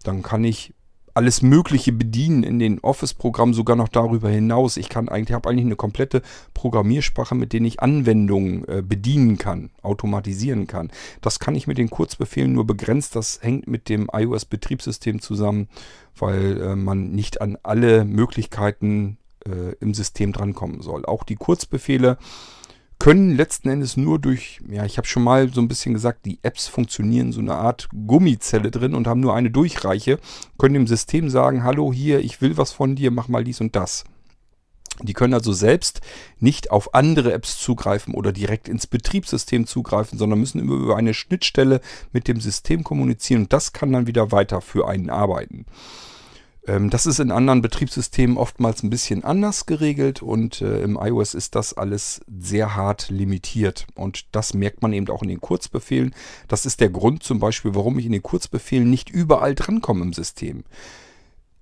dann 0.02 0.22
kann 0.22 0.44
ich 0.44 0.74
alles 1.16 1.40
Mögliche 1.40 1.92
bedienen 1.92 2.42
in 2.42 2.58
den 2.58 2.78
Office-Programmen, 2.80 3.54
sogar 3.54 3.74
noch 3.74 3.88
darüber 3.88 4.28
hinaus. 4.28 4.76
Ich 4.76 4.90
kann 4.90 5.08
eigentlich, 5.08 5.34
habe 5.34 5.48
eigentlich 5.48 5.64
eine 5.64 5.76
komplette 5.76 6.20
Programmiersprache, 6.52 7.34
mit 7.34 7.54
der 7.54 7.62
ich 7.62 7.80
Anwendungen 7.80 8.68
äh, 8.68 8.82
bedienen 8.82 9.38
kann, 9.38 9.70
automatisieren 9.82 10.66
kann. 10.66 10.90
Das 11.22 11.40
kann 11.40 11.54
ich 11.54 11.66
mit 11.66 11.78
den 11.78 11.88
Kurzbefehlen 11.88 12.52
nur 12.52 12.66
begrenzt. 12.66 13.16
Das 13.16 13.40
hängt 13.42 13.66
mit 13.66 13.88
dem 13.88 14.10
iOS-Betriebssystem 14.12 15.22
zusammen, 15.22 15.68
weil 16.18 16.60
äh, 16.60 16.76
man 16.76 17.12
nicht 17.12 17.40
an 17.40 17.56
alle 17.62 18.04
Möglichkeiten 18.04 19.16
äh, 19.46 19.74
im 19.80 19.94
System 19.94 20.32
drankommen 20.32 20.82
soll. 20.82 21.06
Auch 21.06 21.24
die 21.24 21.36
Kurzbefehle 21.36 22.18
können 22.98 23.36
letzten 23.36 23.68
Endes 23.68 23.96
nur 23.96 24.18
durch, 24.18 24.60
ja, 24.68 24.84
ich 24.84 24.96
habe 24.96 25.06
schon 25.06 25.22
mal 25.22 25.52
so 25.52 25.60
ein 25.60 25.68
bisschen 25.68 25.94
gesagt, 25.94 26.24
die 26.24 26.38
Apps 26.42 26.66
funktionieren 26.66 27.32
so 27.32 27.40
eine 27.40 27.54
Art 27.54 27.88
Gummizelle 28.06 28.70
drin 28.70 28.94
und 28.94 29.06
haben 29.06 29.20
nur 29.20 29.34
eine 29.34 29.50
Durchreiche, 29.50 30.18
können 30.58 30.74
dem 30.74 30.86
System 30.86 31.30
sagen, 31.30 31.62
hallo 31.62 31.92
hier, 31.92 32.20
ich 32.20 32.40
will 32.40 32.56
was 32.56 32.72
von 32.72 32.96
dir, 32.96 33.10
mach 33.10 33.28
mal 33.28 33.44
dies 33.44 33.60
und 33.60 33.76
das. 33.76 34.04
Die 35.02 35.12
können 35.12 35.34
also 35.34 35.52
selbst 35.52 36.00
nicht 36.40 36.70
auf 36.70 36.94
andere 36.94 37.32
Apps 37.32 37.58
zugreifen 37.58 38.14
oder 38.14 38.32
direkt 38.32 38.66
ins 38.66 38.86
Betriebssystem 38.86 39.66
zugreifen, 39.66 40.18
sondern 40.18 40.40
müssen 40.40 40.58
immer 40.58 40.74
über 40.74 40.96
eine 40.96 41.12
Schnittstelle 41.12 41.82
mit 42.12 42.28
dem 42.28 42.40
System 42.40 42.82
kommunizieren 42.82 43.42
und 43.42 43.52
das 43.52 43.74
kann 43.74 43.92
dann 43.92 44.06
wieder 44.06 44.32
weiter 44.32 44.62
für 44.62 44.88
einen 44.88 45.10
arbeiten. 45.10 45.66
Ähm, 46.66 46.90
das 46.90 47.06
ist 47.06 47.20
in 47.20 47.30
anderen 47.30 47.62
Betriebssystemen 47.62 48.36
oftmals 48.36 48.82
ein 48.82 48.90
bisschen 48.90 49.24
anders 49.24 49.66
geregelt 49.66 50.22
und 50.22 50.60
äh, 50.60 50.82
im 50.82 50.98
iOS 51.00 51.34
ist 51.34 51.54
das 51.54 51.74
alles 51.74 52.20
sehr 52.26 52.74
hart 52.74 53.08
limitiert. 53.08 53.86
Und 53.94 54.26
das 54.32 54.54
merkt 54.54 54.82
man 54.82 54.92
eben 54.92 55.08
auch 55.08 55.22
in 55.22 55.28
den 55.28 55.40
Kurzbefehlen. 55.40 56.14
Das 56.48 56.66
ist 56.66 56.80
der 56.80 56.90
Grund 56.90 57.22
zum 57.22 57.38
Beispiel, 57.38 57.74
warum 57.74 57.98
ich 57.98 58.06
in 58.06 58.12
den 58.12 58.22
Kurzbefehlen 58.22 58.90
nicht 58.90 59.10
überall 59.10 59.54
drankomme 59.54 60.04
im 60.04 60.12
System. 60.12 60.64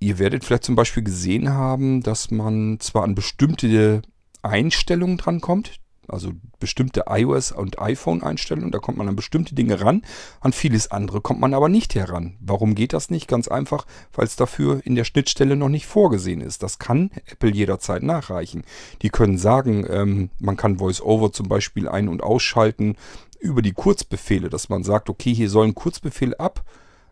Ihr 0.01 0.19
werdet 0.19 0.45
vielleicht 0.45 0.65
zum 0.65 0.75
Beispiel 0.75 1.03
gesehen 1.03 1.51
haben, 1.51 2.03
dass 2.03 2.31
man 2.31 2.79
zwar 2.81 3.05
an 3.05 3.15
bestimmte 3.15 4.03
Einstellungen 4.43 5.17
drankommt, 5.17 5.81
also 6.09 6.33
bestimmte 6.59 7.05
iOS- 7.09 7.53
und 7.53 7.81
iPhone-Einstellungen. 7.81 8.71
Da 8.71 8.79
kommt 8.79 8.99
man 8.99 9.09
an 9.09 9.17
bestimmte 9.17 9.55
Dinge 9.55 9.81
ran. 9.81 10.03
An 10.41 10.53
vieles 10.53 10.91
andere 10.91 11.21
kommt 11.21 11.41
man 11.41 11.55
aber 11.55 11.69
nicht 11.69 11.95
heran. 11.95 12.37
Warum 12.41 12.75
geht 12.75 12.93
das 12.93 13.11
nicht? 13.11 13.29
Ganz 13.29 13.49
einfach, 13.49 13.87
weil 14.13 14.27
es 14.27 14.37
dafür 14.37 14.81
in 14.85 14.95
der 14.95 15.05
Schnittstelle 15.05 15.57
noch 15.57 15.69
nicht 15.69 15.87
vorgesehen 15.87 16.41
ist. 16.41 16.63
Das 16.63 16.79
kann 16.79 17.11
Apple 17.27 17.51
jederzeit 17.51 18.03
nachreichen. 18.03 18.65
Die 19.03 19.11
können 19.11 19.39
sagen, 19.39 19.87
ähm, 19.89 20.31
man 20.39 20.57
kann 20.57 20.81
VoiceOver 20.81 21.33
zum 21.33 21.49
Beispiel 21.49 21.89
ein- 21.89 22.09
und 22.09 22.23
ausschalten 22.23 22.97
über 23.41 23.63
die 23.63 23.73
Kurzbefehle, 23.73 24.49
dass 24.49 24.69
man 24.69 24.85
sagt, 24.85 25.11
okay, 25.11 25.35
hier 25.35 25.51
soll 25.51 25.67
ein 25.67 25.75
Kurzbefehl 25.75 26.35
ab 26.37 26.65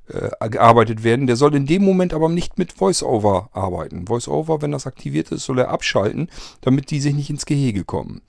äh, 0.09 0.49
gearbeitet 0.49 1.05
werden. 1.05 1.27
Der 1.27 1.37
soll 1.37 1.55
in 1.55 1.67
dem 1.67 1.85
Moment 1.85 2.15
aber 2.15 2.29
nicht 2.29 2.59
mit 2.59 2.81
VoiceOver 2.81 3.51
arbeiten. 3.53 4.09
VoiceOver, 4.09 4.63
wenn 4.63 4.73
das 4.73 4.87
aktiviert 4.87 5.31
ist, 5.31 5.45
soll 5.45 5.59
er 5.59 5.69
abschalten, 5.69 6.29
damit 6.61 6.91
die 6.91 7.01
sich 7.01 7.15
nicht 7.15 7.31
ins 7.31 7.47
Gehege 7.47 7.85
kommen. 7.85 8.21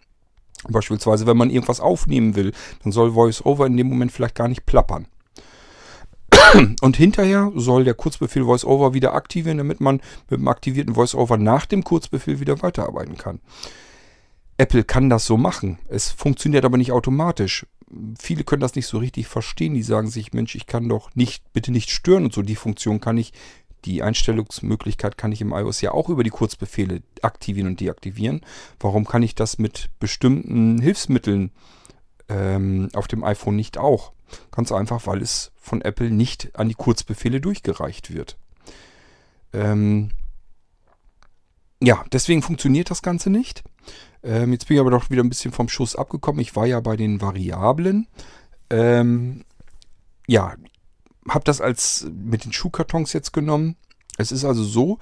Beispielsweise, 0.70 1.28
wenn 1.28 1.38
man 1.38 1.50
irgendwas 1.50 1.80
aufnehmen 1.80 2.36
will, 2.36 2.54
dann 2.84 2.92
soll 2.92 3.16
VoiceOver 3.16 3.66
in 3.66 3.78
dem 3.78 3.88
Moment 3.88 4.12
vielleicht 4.12 4.36
gar 4.36 4.48
nicht 4.48 4.66
plappern. 4.66 5.08
Und 6.82 6.98
hinterher 6.98 7.52
soll 7.56 7.84
der 7.84 7.94
Kurzbefehl 7.94 8.46
VoiceOver 8.46 8.94
wieder 8.94 9.14
aktivieren, 9.14 9.58
damit 9.58 9.82
man 9.82 10.02
mit 10.30 10.40
dem 10.40 10.48
aktivierten 10.48 10.96
VoiceOver 10.96 11.38
nach 11.38 11.66
dem 11.66 11.84
Kurzbefehl 11.84 12.40
wieder 12.40 12.62
weiterarbeiten 12.62 13.18
kann. 13.18 13.40
Apple 14.58 14.84
kann 14.84 15.10
das 15.10 15.26
so 15.26 15.38
machen. 15.38 15.80
Es 15.90 16.10
funktioniert 16.10 16.66
aber 16.66 16.78
nicht 16.78 16.92
automatisch. 16.92 17.66
Viele 18.20 18.44
können 18.44 18.62
das 18.62 18.76
nicht 18.76 18.88
so 18.88 18.98
richtig 18.98 19.28
verstehen. 19.28 19.74
Die 19.74 19.84
sagen 19.84 20.10
sich, 20.10 20.34
Mensch, 20.34 20.56
ich 20.56 20.68
kann 20.68 20.90
doch 20.90 21.14
nicht, 21.16 21.44
bitte 21.54 21.72
nicht 21.72 21.90
stören 21.90 22.26
und 22.26 22.34
so. 22.34 22.42
Die 22.42 22.56
Funktion 22.56 23.00
kann 23.00 23.18
ich 23.18 23.34
die 23.86 24.04
Einstellungsmöglichkeit 24.04 25.18
kann 25.18 25.32
ich 25.32 25.42
im 25.42 25.52
iOS 25.52 25.82
ja 25.82 25.92
auch 25.92 26.10
über 26.10 26.24
die 26.24 26.30
Kurzbefehle 26.30 27.02
aktivieren 27.22 27.68
und 27.68 27.80
deaktivieren. 27.80 28.42
Warum 28.80 29.06
kann 29.06 29.24
ich 29.24 29.36
das 29.36 29.58
mit 29.58 29.90
bestimmten 30.00 30.80
Hilfsmitteln 30.82 31.52
ähm, 32.30 32.90
auf 32.94 33.08
dem 33.08 33.24
iPhone 33.24 33.56
nicht 33.56 33.78
auch? 33.78 34.14
Ganz 34.52 34.72
einfach, 34.72 35.06
weil 35.06 35.22
es 35.22 35.52
von 35.56 35.82
Apple 35.82 36.10
nicht 36.10 36.58
an 36.58 36.70
die 36.70 36.76
Kurzbefehle 36.76 37.40
durchgereicht 37.40 38.14
wird. 38.14 38.38
Ähm, 39.54 40.12
ja, 41.82 42.04
deswegen 42.12 42.42
funktioniert 42.42 42.90
das 42.90 43.02
Ganze 43.02 43.30
nicht. 43.30 43.64
Ähm, 44.24 44.54
jetzt 44.54 44.68
bin 44.68 44.76
ich 44.76 44.82
aber 44.82 44.92
doch 44.92 45.10
wieder 45.10 45.24
ein 45.24 45.30
bisschen 45.30 45.52
vom 45.52 45.70
Schuss 45.70 45.96
abgekommen. 45.96 46.42
Ich 46.42 46.56
war 46.56 46.66
ja 46.66 46.80
bei 46.80 46.96
den 46.96 47.22
Variablen. 47.22 48.08
Ähm, 48.70 49.44
ja, 50.28 50.56
habe 51.30 51.44
das 51.46 51.62
als 51.62 52.08
mit 52.12 52.46
den 52.46 52.54
Schuhkartons 52.54 53.14
jetzt 53.14 53.34
genommen. 53.34 53.76
Es 54.18 54.32
ist 54.32 54.46
also 54.46 54.64
so, 54.64 55.00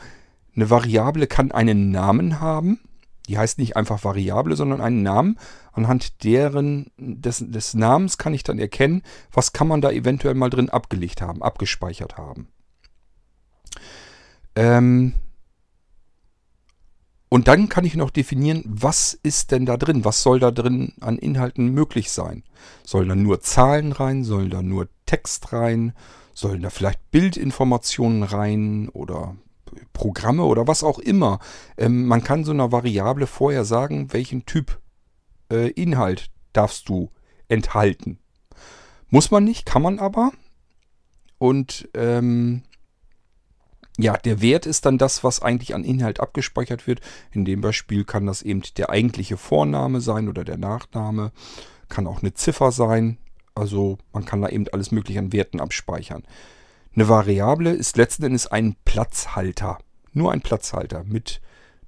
eine 0.56 0.70
Variable 0.70 1.28
kann 1.28 1.52
einen 1.52 1.92
Namen 1.92 2.40
haben. 2.40 2.80
Die 3.28 3.38
heißt 3.38 3.60
nicht 3.60 3.78
einfach 3.78 4.04
Variable, 4.04 4.56
sondern 4.56 4.82
einen 4.82 5.04
Namen. 5.04 5.38
Anhand 5.72 6.24
deren, 6.24 6.92
des, 6.98 7.44
des 7.48 7.74
Namens 7.74 8.18
kann 8.18 8.34
ich 8.34 8.44
dann 8.44 8.60
erkennen, 8.60 9.04
was 9.32 9.54
kann 9.54 9.68
man 9.68 9.82
da 9.82 9.92
eventuell 9.92 10.34
mal 10.34 10.50
drin 10.50 10.70
abgelegt 10.70 11.22
haben, 11.22 11.42
abgespeichert 11.42 12.18
haben. 12.18 12.50
Ähm, 14.56 15.14
und 17.34 17.48
dann 17.48 17.70
kann 17.70 17.86
ich 17.86 17.96
noch 17.96 18.10
definieren, 18.10 18.62
was 18.68 19.14
ist 19.14 19.52
denn 19.52 19.66
da 19.66 19.78
drin? 19.78 20.04
Was 20.04 20.22
soll 20.22 20.42
da 20.42 20.52
drin 20.52 20.92
an 21.00 21.18
Inhalten 21.18 21.70
möglich 21.70 22.12
sein? 22.12 22.44
Sollen 22.84 23.08
da 23.08 23.16
nur 23.16 23.40
Zahlen 23.40 23.94
rein? 23.94 24.26
Sollen 24.26 24.50
da 24.50 24.62
nur 24.62 24.90
Text 25.06 25.54
rein? 25.54 25.94
Sollen 26.34 26.62
da 26.62 26.70
vielleicht 26.70 27.10
Bildinformationen 27.12 28.24
rein 28.24 28.90
oder 28.90 29.38
Programme 29.94 30.44
oder 30.44 30.68
was 30.68 30.84
auch 30.84 31.00
immer? 31.00 31.40
Ähm, 31.78 32.06
man 32.06 32.22
kann 32.22 32.44
so 32.44 32.52
einer 32.52 32.74
Variable 32.74 33.28
vorher 33.28 33.64
sagen, 33.64 34.12
welchen 34.12 34.46
Typ 34.46 34.82
äh, 35.50 35.70
Inhalt 35.70 36.32
darfst 36.52 36.90
du 36.90 37.12
enthalten. 37.48 38.20
Muss 39.08 39.32
man 39.32 39.46
nicht, 39.46 39.66
kann 39.66 39.82
man 39.82 40.00
aber. 40.00 40.34
Und 41.38 41.88
ähm, 41.94 42.64
ja, 44.02 44.18
der 44.18 44.42
Wert 44.42 44.66
ist 44.66 44.86
dann 44.86 44.98
das, 44.98 45.24
was 45.24 45.42
eigentlich 45.42 45.76
an 45.76 45.84
Inhalt 45.84 46.20
abgespeichert 46.20 46.88
wird. 46.88 47.02
In 47.32 47.46
dem 47.46 47.62
Beispiel 47.62 48.04
kann 48.04 48.26
das 48.26 48.42
eben 48.42 48.62
der 48.78 48.90
eigentliche 48.90 49.38
Vorname 49.38 50.02
sein 50.02 50.30
oder 50.30 50.44
der 50.44 50.58
Nachname. 50.58 51.32
Kann 51.90 52.08
auch 52.08 52.22
eine 52.22 52.34
Ziffer 52.34 52.72
sein. 52.72 53.18
Also 53.56 53.98
man 54.14 54.26
kann 54.26 54.42
da 54.42 54.50
eben 54.50 54.66
alles 54.72 54.92
mögliche 54.92 55.20
an 55.20 55.34
Werten 55.34 55.60
abspeichern. 55.60 56.24
Eine 56.96 57.10
Variable 57.10 57.72
ist 57.72 57.98
letzten 57.98 58.24
Endes 58.24 58.48
ein 58.48 58.76
Platzhalter. 58.86 59.80
Nur 60.14 60.32
ein 60.32 60.42
Platzhalter 60.42 61.04
mit 61.04 61.42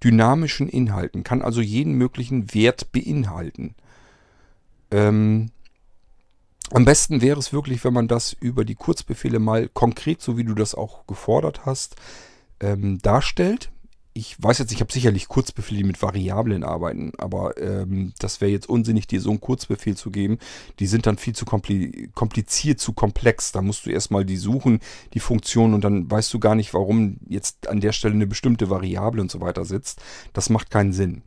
dynamischen 0.04 0.70
Inhalten. 0.70 1.24
Kann 1.24 1.42
also 1.42 1.62
jeden 1.62 1.94
möglichen 1.94 2.54
Wert 2.54 2.92
beinhalten. 2.92 3.76
Ähm, 4.92 5.52
am 6.74 6.86
besten 6.86 7.22
wäre 7.22 7.40
es 7.40 7.54
wirklich, 7.54 7.84
wenn 7.84 7.94
man 7.94 8.08
das 8.08 8.34
über 8.34 8.66
die 8.66 8.76
Kurzbefehle 8.76 9.40
mal 9.40 9.70
konkret, 9.70 10.22
so 10.22 10.38
wie 10.38 10.44
du 10.44 10.56
das 10.56 10.74
auch 10.74 11.06
gefordert 11.06 11.66
hast, 11.66 11.96
ähm, 12.60 13.00
darstellt. 13.00 13.70
Ich 14.16 14.36
weiß 14.42 14.60
jetzt, 14.60 14.72
ich 14.72 14.80
habe 14.80 14.92
sicherlich 14.92 15.28
Kurzbefehle, 15.28 15.80
die 15.80 15.84
mit 15.84 16.02
Variablen 16.02 16.64
arbeiten, 16.64 17.14
aber 17.18 17.60
ähm, 17.60 18.14
das 18.20 18.42
wäre 18.42 18.52
jetzt 18.52 18.70
unsinnig, 18.70 19.08
dir 19.08 19.22
so 19.22 19.30
einen 19.32 19.42
Kurzbefehl 19.42 19.96
zu 19.96 20.12
geben. 20.12 20.38
Die 20.80 20.86
sind 20.86 21.06
dann 21.06 21.18
viel 21.18 21.34
zu 21.34 21.46
kompliziert, 21.46 22.80
zu 22.80 22.94
komplex. 22.94 23.52
Da 23.52 23.62
musst 23.62 23.86
du 23.86 23.92
erstmal 23.92 24.26
die 24.26 24.38
suchen, 24.38 24.80
die 25.14 25.20
Funktion, 25.20 25.74
und 25.74 25.84
dann 25.84 26.10
weißt 26.10 26.34
du 26.34 26.40
gar 26.40 26.54
nicht, 26.54 26.74
warum 26.74 27.18
jetzt 27.28 27.68
an 27.68 27.82
der 27.82 27.92
Stelle 27.92 28.14
eine 28.14 28.28
bestimmte 28.28 28.70
Variable 28.70 29.22
und 29.22 29.32
so 29.32 29.42
weiter 29.42 29.66
sitzt. 29.66 30.02
Das 30.32 30.50
macht 30.50 30.70
keinen 30.70 30.94
Sinn. 30.94 31.24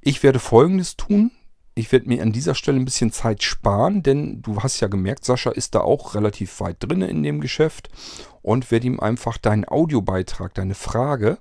Ich 0.00 0.22
werde 0.22 0.38
folgendes 0.38 0.96
tun 0.96 1.32
ich 1.74 1.90
werde 1.90 2.08
mir 2.08 2.22
an 2.22 2.32
dieser 2.32 2.54
Stelle 2.54 2.78
ein 2.78 2.84
bisschen 2.84 3.12
Zeit 3.12 3.42
sparen, 3.42 4.02
denn 4.02 4.42
du 4.42 4.62
hast 4.62 4.80
ja 4.80 4.88
gemerkt, 4.88 5.24
Sascha 5.24 5.50
ist 5.50 5.74
da 5.74 5.80
auch 5.80 6.14
relativ 6.14 6.60
weit 6.60 6.76
drin 6.80 7.02
in 7.02 7.22
dem 7.22 7.40
Geschäft 7.40 7.88
und 8.42 8.70
werde 8.70 8.86
ihm 8.86 9.00
einfach 9.00 9.38
deinen 9.38 9.66
Audiobeitrag, 9.66 10.52
deine 10.54 10.74
Frage 10.74 11.38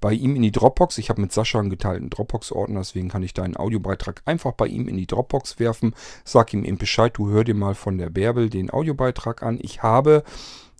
bei 0.00 0.12
ihm 0.12 0.36
in 0.36 0.42
die 0.42 0.52
Dropbox. 0.52 0.98
Ich 0.98 1.10
habe 1.10 1.20
mit 1.20 1.32
Sascha 1.32 1.58
einen 1.58 1.70
geteilten 1.70 2.10
Dropbox-Ordner, 2.10 2.80
deswegen 2.80 3.08
kann 3.08 3.22
ich 3.22 3.34
deinen 3.34 3.56
Audiobeitrag 3.56 4.22
einfach 4.24 4.52
bei 4.52 4.66
ihm 4.66 4.88
in 4.88 4.96
die 4.96 5.06
Dropbox 5.06 5.58
werfen. 5.58 5.94
Sag 6.24 6.52
ihm 6.52 6.64
eben 6.64 6.78
Bescheid, 6.78 7.12
du 7.16 7.30
hör 7.30 7.44
dir 7.44 7.54
mal 7.54 7.74
von 7.74 7.98
der 7.98 8.10
Bärbel 8.10 8.50
den 8.50 8.70
Audiobeitrag 8.70 9.42
an. 9.42 9.58
Ich 9.62 9.82
habe 9.82 10.24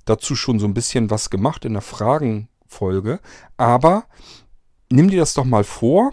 dazu 0.04 0.34
schon 0.34 0.58
so 0.58 0.66
ein 0.66 0.74
bisschen 0.74 1.10
was 1.10 1.30
gemacht 1.30 1.64
in 1.64 1.74
der 1.74 1.82
Fragenfolge, 1.82 3.20
aber 3.56 4.04
nimm 4.90 5.10
dir 5.10 5.20
das 5.20 5.34
doch 5.34 5.44
mal 5.44 5.64
vor 5.64 6.12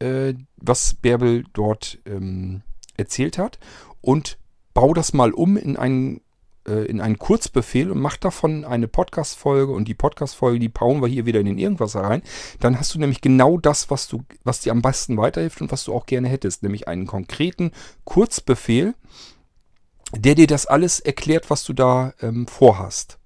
äh, 0.00 0.34
was 0.56 0.94
Bärbel 0.94 1.44
dort 1.52 1.98
ähm, 2.06 2.62
erzählt 2.96 3.38
hat 3.38 3.58
und 4.00 4.38
bau 4.72 4.94
das 4.94 5.12
mal 5.12 5.32
um 5.32 5.56
in 5.56 5.76
einen 5.76 6.20
äh, 6.66 6.84
in 6.86 7.00
einen 7.00 7.18
Kurzbefehl 7.18 7.90
und 7.90 8.00
mach 8.00 8.16
davon 8.16 8.64
eine 8.64 8.88
Podcast-Folge 8.88 9.72
und 9.72 9.86
die 9.86 9.94
Podcast-Folge, 9.94 10.58
die 10.58 10.68
bauen 10.68 11.02
wir 11.02 11.08
hier 11.08 11.26
wieder 11.26 11.40
in 11.40 11.46
den 11.46 11.58
Irgendwas 11.58 11.94
rein. 11.96 12.22
Dann 12.60 12.78
hast 12.78 12.94
du 12.94 12.98
nämlich 12.98 13.20
genau 13.20 13.58
das, 13.58 13.90
was 13.90 14.08
du, 14.08 14.24
was 14.44 14.60
dir 14.60 14.72
am 14.72 14.82
besten 14.82 15.16
weiterhilft 15.16 15.60
und 15.60 15.70
was 15.72 15.84
du 15.84 15.94
auch 15.94 16.06
gerne 16.06 16.28
hättest, 16.28 16.62
nämlich 16.62 16.88
einen 16.88 17.06
konkreten 17.06 17.72
Kurzbefehl, 18.04 18.94
der 20.16 20.34
dir 20.34 20.46
das 20.46 20.66
alles 20.66 21.00
erklärt, 21.00 21.50
was 21.50 21.64
du 21.64 21.72
da 21.72 22.14
ähm, 22.20 22.46
vorhast. 22.46 23.18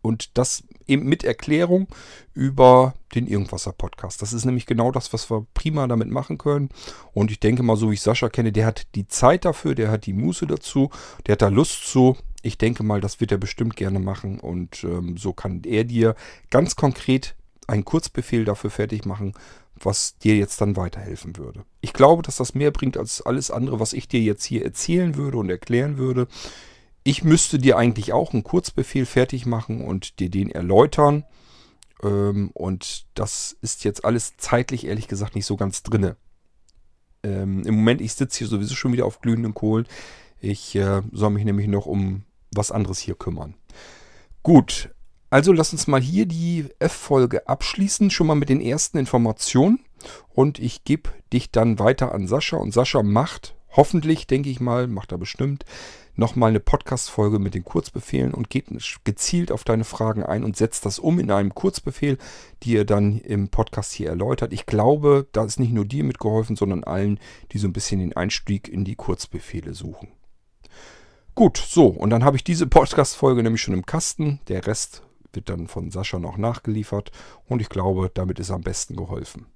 Und 0.00 0.38
das 0.38 0.62
eben 0.88 1.04
mit 1.04 1.24
Erklärung 1.24 1.88
über 2.34 2.94
den 3.14 3.26
Irgendwasser 3.26 3.72
Podcast. 3.72 4.22
Das 4.22 4.32
ist 4.32 4.44
nämlich 4.44 4.66
genau 4.66 4.90
das, 4.90 5.12
was 5.12 5.30
wir 5.30 5.46
prima 5.54 5.86
damit 5.86 6.08
machen 6.08 6.38
können. 6.38 6.68
Und 7.12 7.30
ich 7.30 7.40
denke 7.40 7.62
mal, 7.62 7.76
so 7.76 7.90
wie 7.90 7.94
ich 7.94 8.00
Sascha 8.00 8.28
kenne, 8.28 8.52
der 8.52 8.66
hat 8.66 8.86
die 8.94 9.06
Zeit 9.06 9.44
dafür, 9.44 9.74
der 9.74 9.90
hat 9.90 10.06
die 10.06 10.12
Muße 10.12 10.46
dazu, 10.46 10.90
der 11.26 11.32
hat 11.32 11.42
da 11.42 11.48
Lust 11.48 11.86
zu. 11.86 12.16
Ich 12.42 12.58
denke 12.58 12.82
mal, 12.82 13.00
das 13.00 13.20
wird 13.20 13.32
er 13.32 13.38
bestimmt 13.38 13.76
gerne 13.76 13.98
machen. 13.98 14.40
Und 14.40 14.84
ähm, 14.84 15.16
so 15.16 15.32
kann 15.32 15.62
er 15.64 15.84
dir 15.84 16.14
ganz 16.50 16.76
konkret 16.76 17.34
einen 17.66 17.84
Kurzbefehl 17.84 18.44
dafür 18.44 18.70
fertig 18.70 19.04
machen, 19.04 19.34
was 19.76 20.18
dir 20.18 20.36
jetzt 20.36 20.60
dann 20.60 20.76
weiterhelfen 20.76 21.36
würde. 21.36 21.64
Ich 21.80 21.92
glaube, 21.92 22.22
dass 22.22 22.36
das 22.36 22.54
mehr 22.54 22.70
bringt 22.70 22.96
als 22.96 23.22
alles 23.22 23.50
andere, 23.50 23.78
was 23.80 23.92
ich 23.92 24.08
dir 24.08 24.20
jetzt 24.20 24.44
hier 24.44 24.64
erzählen 24.64 25.16
würde 25.16 25.38
und 25.38 25.50
erklären 25.50 25.98
würde. 25.98 26.26
Ich 27.08 27.24
müsste 27.24 27.58
dir 27.58 27.78
eigentlich 27.78 28.12
auch 28.12 28.34
einen 28.34 28.44
Kurzbefehl 28.44 29.06
fertig 29.06 29.46
machen 29.46 29.80
und 29.80 30.18
dir 30.18 30.28
den 30.28 30.50
erläutern. 30.50 31.24
Ähm, 32.02 32.50
und 32.52 33.06
das 33.14 33.56
ist 33.62 33.84
jetzt 33.84 34.04
alles 34.04 34.36
zeitlich 34.36 34.86
ehrlich 34.86 35.08
gesagt 35.08 35.34
nicht 35.34 35.46
so 35.46 35.56
ganz 35.56 35.82
drinne. 35.82 36.18
Ähm, 37.22 37.62
Im 37.64 37.76
Moment, 37.76 38.02
ich 38.02 38.12
sitze 38.12 38.40
hier 38.40 38.46
sowieso 38.46 38.74
schon 38.74 38.92
wieder 38.92 39.06
auf 39.06 39.22
glühenden 39.22 39.54
Kohlen. 39.54 39.86
Ich 40.38 40.76
äh, 40.76 41.00
soll 41.10 41.30
mich 41.30 41.46
nämlich 41.46 41.66
noch 41.66 41.86
um 41.86 42.24
was 42.54 42.70
anderes 42.70 42.98
hier 42.98 43.14
kümmern. 43.14 43.54
Gut, 44.42 44.94
Also 45.30 45.54
lass 45.54 45.72
uns 45.72 45.86
mal 45.86 46.02
hier 46.02 46.26
die 46.26 46.66
F-Folge 46.78 47.48
abschließen, 47.48 48.10
schon 48.10 48.26
mal 48.26 48.34
mit 48.34 48.50
den 48.50 48.60
ersten 48.60 48.98
Informationen. 48.98 49.80
Und 50.28 50.58
ich 50.58 50.84
gebe 50.84 51.08
dich 51.32 51.50
dann 51.52 51.78
weiter 51.78 52.12
an 52.12 52.28
Sascha. 52.28 52.58
Und 52.58 52.72
Sascha 52.72 53.02
macht, 53.02 53.54
hoffentlich, 53.78 54.26
denke 54.26 54.50
ich 54.50 54.60
mal, 54.60 54.88
macht 54.88 55.12
er 55.12 55.18
bestimmt, 55.18 55.64
nochmal 56.16 56.50
eine 56.50 56.58
Podcast-Folge 56.58 57.38
mit 57.38 57.54
den 57.54 57.64
Kurzbefehlen 57.64 58.34
und 58.34 58.50
geht 58.50 58.66
gezielt 59.04 59.52
auf 59.52 59.62
deine 59.62 59.84
Fragen 59.84 60.24
ein 60.24 60.42
und 60.42 60.56
setzt 60.56 60.84
das 60.84 60.98
um 60.98 61.20
in 61.20 61.30
einem 61.30 61.54
Kurzbefehl, 61.54 62.18
die 62.64 62.76
er 62.76 62.84
dann 62.84 63.20
im 63.20 63.50
Podcast 63.50 63.92
hier 63.92 64.08
erläutert. 64.08 64.52
Ich 64.52 64.66
glaube, 64.66 65.28
da 65.30 65.44
ist 65.44 65.60
nicht 65.60 65.72
nur 65.72 65.84
dir 65.84 66.02
mitgeholfen, 66.02 66.56
sondern 66.56 66.82
allen, 66.82 67.20
die 67.52 67.58
so 67.58 67.68
ein 67.68 67.72
bisschen 67.72 68.00
den 68.00 68.16
Einstieg 68.16 68.68
in 68.68 68.84
die 68.84 68.96
Kurzbefehle 68.96 69.72
suchen. 69.74 70.08
Gut, 71.36 71.56
so, 71.56 71.86
und 71.86 72.10
dann 72.10 72.24
habe 72.24 72.36
ich 72.36 72.42
diese 72.42 72.66
Podcast-Folge 72.66 73.44
nämlich 73.44 73.62
schon 73.62 73.74
im 73.74 73.86
Kasten. 73.86 74.40
Der 74.48 74.66
Rest 74.66 75.04
wird 75.32 75.48
dann 75.48 75.68
von 75.68 75.92
Sascha 75.92 76.18
noch 76.18 76.36
nachgeliefert 76.36 77.12
und 77.46 77.62
ich 77.62 77.68
glaube, 77.68 78.10
damit 78.12 78.40
ist 78.40 78.50
am 78.50 78.62
besten 78.62 78.96
geholfen. 78.96 79.46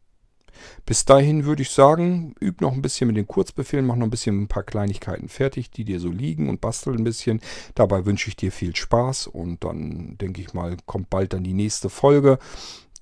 Bis 0.86 1.04
dahin 1.04 1.44
würde 1.44 1.62
ich 1.62 1.70
sagen, 1.70 2.34
üb 2.40 2.60
noch 2.60 2.72
ein 2.72 2.82
bisschen 2.82 3.06
mit 3.06 3.16
den 3.16 3.26
Kurzbefehlen, 3.26 3.86
mach 3.86 3.96
noch 3.96 4.06
ein 4.06 4.10
bisschen 4.10 4.42
ein 4.42 4.48
paar 4.48 4.62
Kleinigkeiten 4.62 5.28
fertig, 5.28 5.70
die 5.70 5.84
dir 5.84 6.00
so 6.00 6.10
liegen 6.10 6.48
und 6.48 6.60
bastel 6.60 6.94
ein 6.94 7.04
bisschen. 7.04 7.40
Dabei 7.74 8.04
wünsche 8.04 8.28
ich 8.28 8.36
dir 8.36 8.52
viel 8.52 8.74
Spaß 8.76 9.26
und 9.26 9.64
dann 9.64 10.16
denke 10.18 10.40
ich 10.40 10.54
mal, 10.54 10.76
kommt 10.86 11.10
bald 11.10 11.32
dann 11.32 11.44
die 11.44 11.54
nächste 11.54 11.88
Folge, 11.88 12.38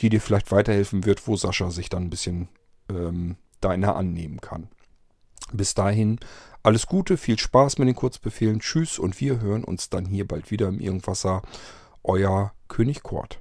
die 0.00 0.08
dir 0.08 0.20
vielleicht 0.20 0.50
weiterhelfen 0.50 1.04
wird, 1.04 1.26
wo 1.26 1.36
Sascha 1.36 1.70
sich 1.70 1.88
dann 1.88 2.04
ein 2.04 2.10
bisschen 2.10 2.48
ähm, 2.88 3.36
deiner 3.60 3.96
annehmen 3.96 4.40
kann. 4.40 4.68
Bis 5.52 5.74
dahin 5.74 6.18
alles 6.62 6.86
Gute, 6.86 7.16
viel 7.16 7.38
Spaß 7.38 7.78
mit 7.78 7.88
den 7.88 7.94
Kurzbefehlen, 7.94 8.60
tschüss 8.60 8.98
und 8.98 9.18
wir 9.20 9.40
hören 9.40 9.64
uns 9.64 9.88
dann 9.88 10.04
hier 10.04 10.26
bald 10.28 10.50
wieder 10.50 10.68
im 10.68 10.78
Irgendwasser. 10.78 11.42
Euer 12.02 12.52
König 12.68 13.02
Kort. 13.02 13.40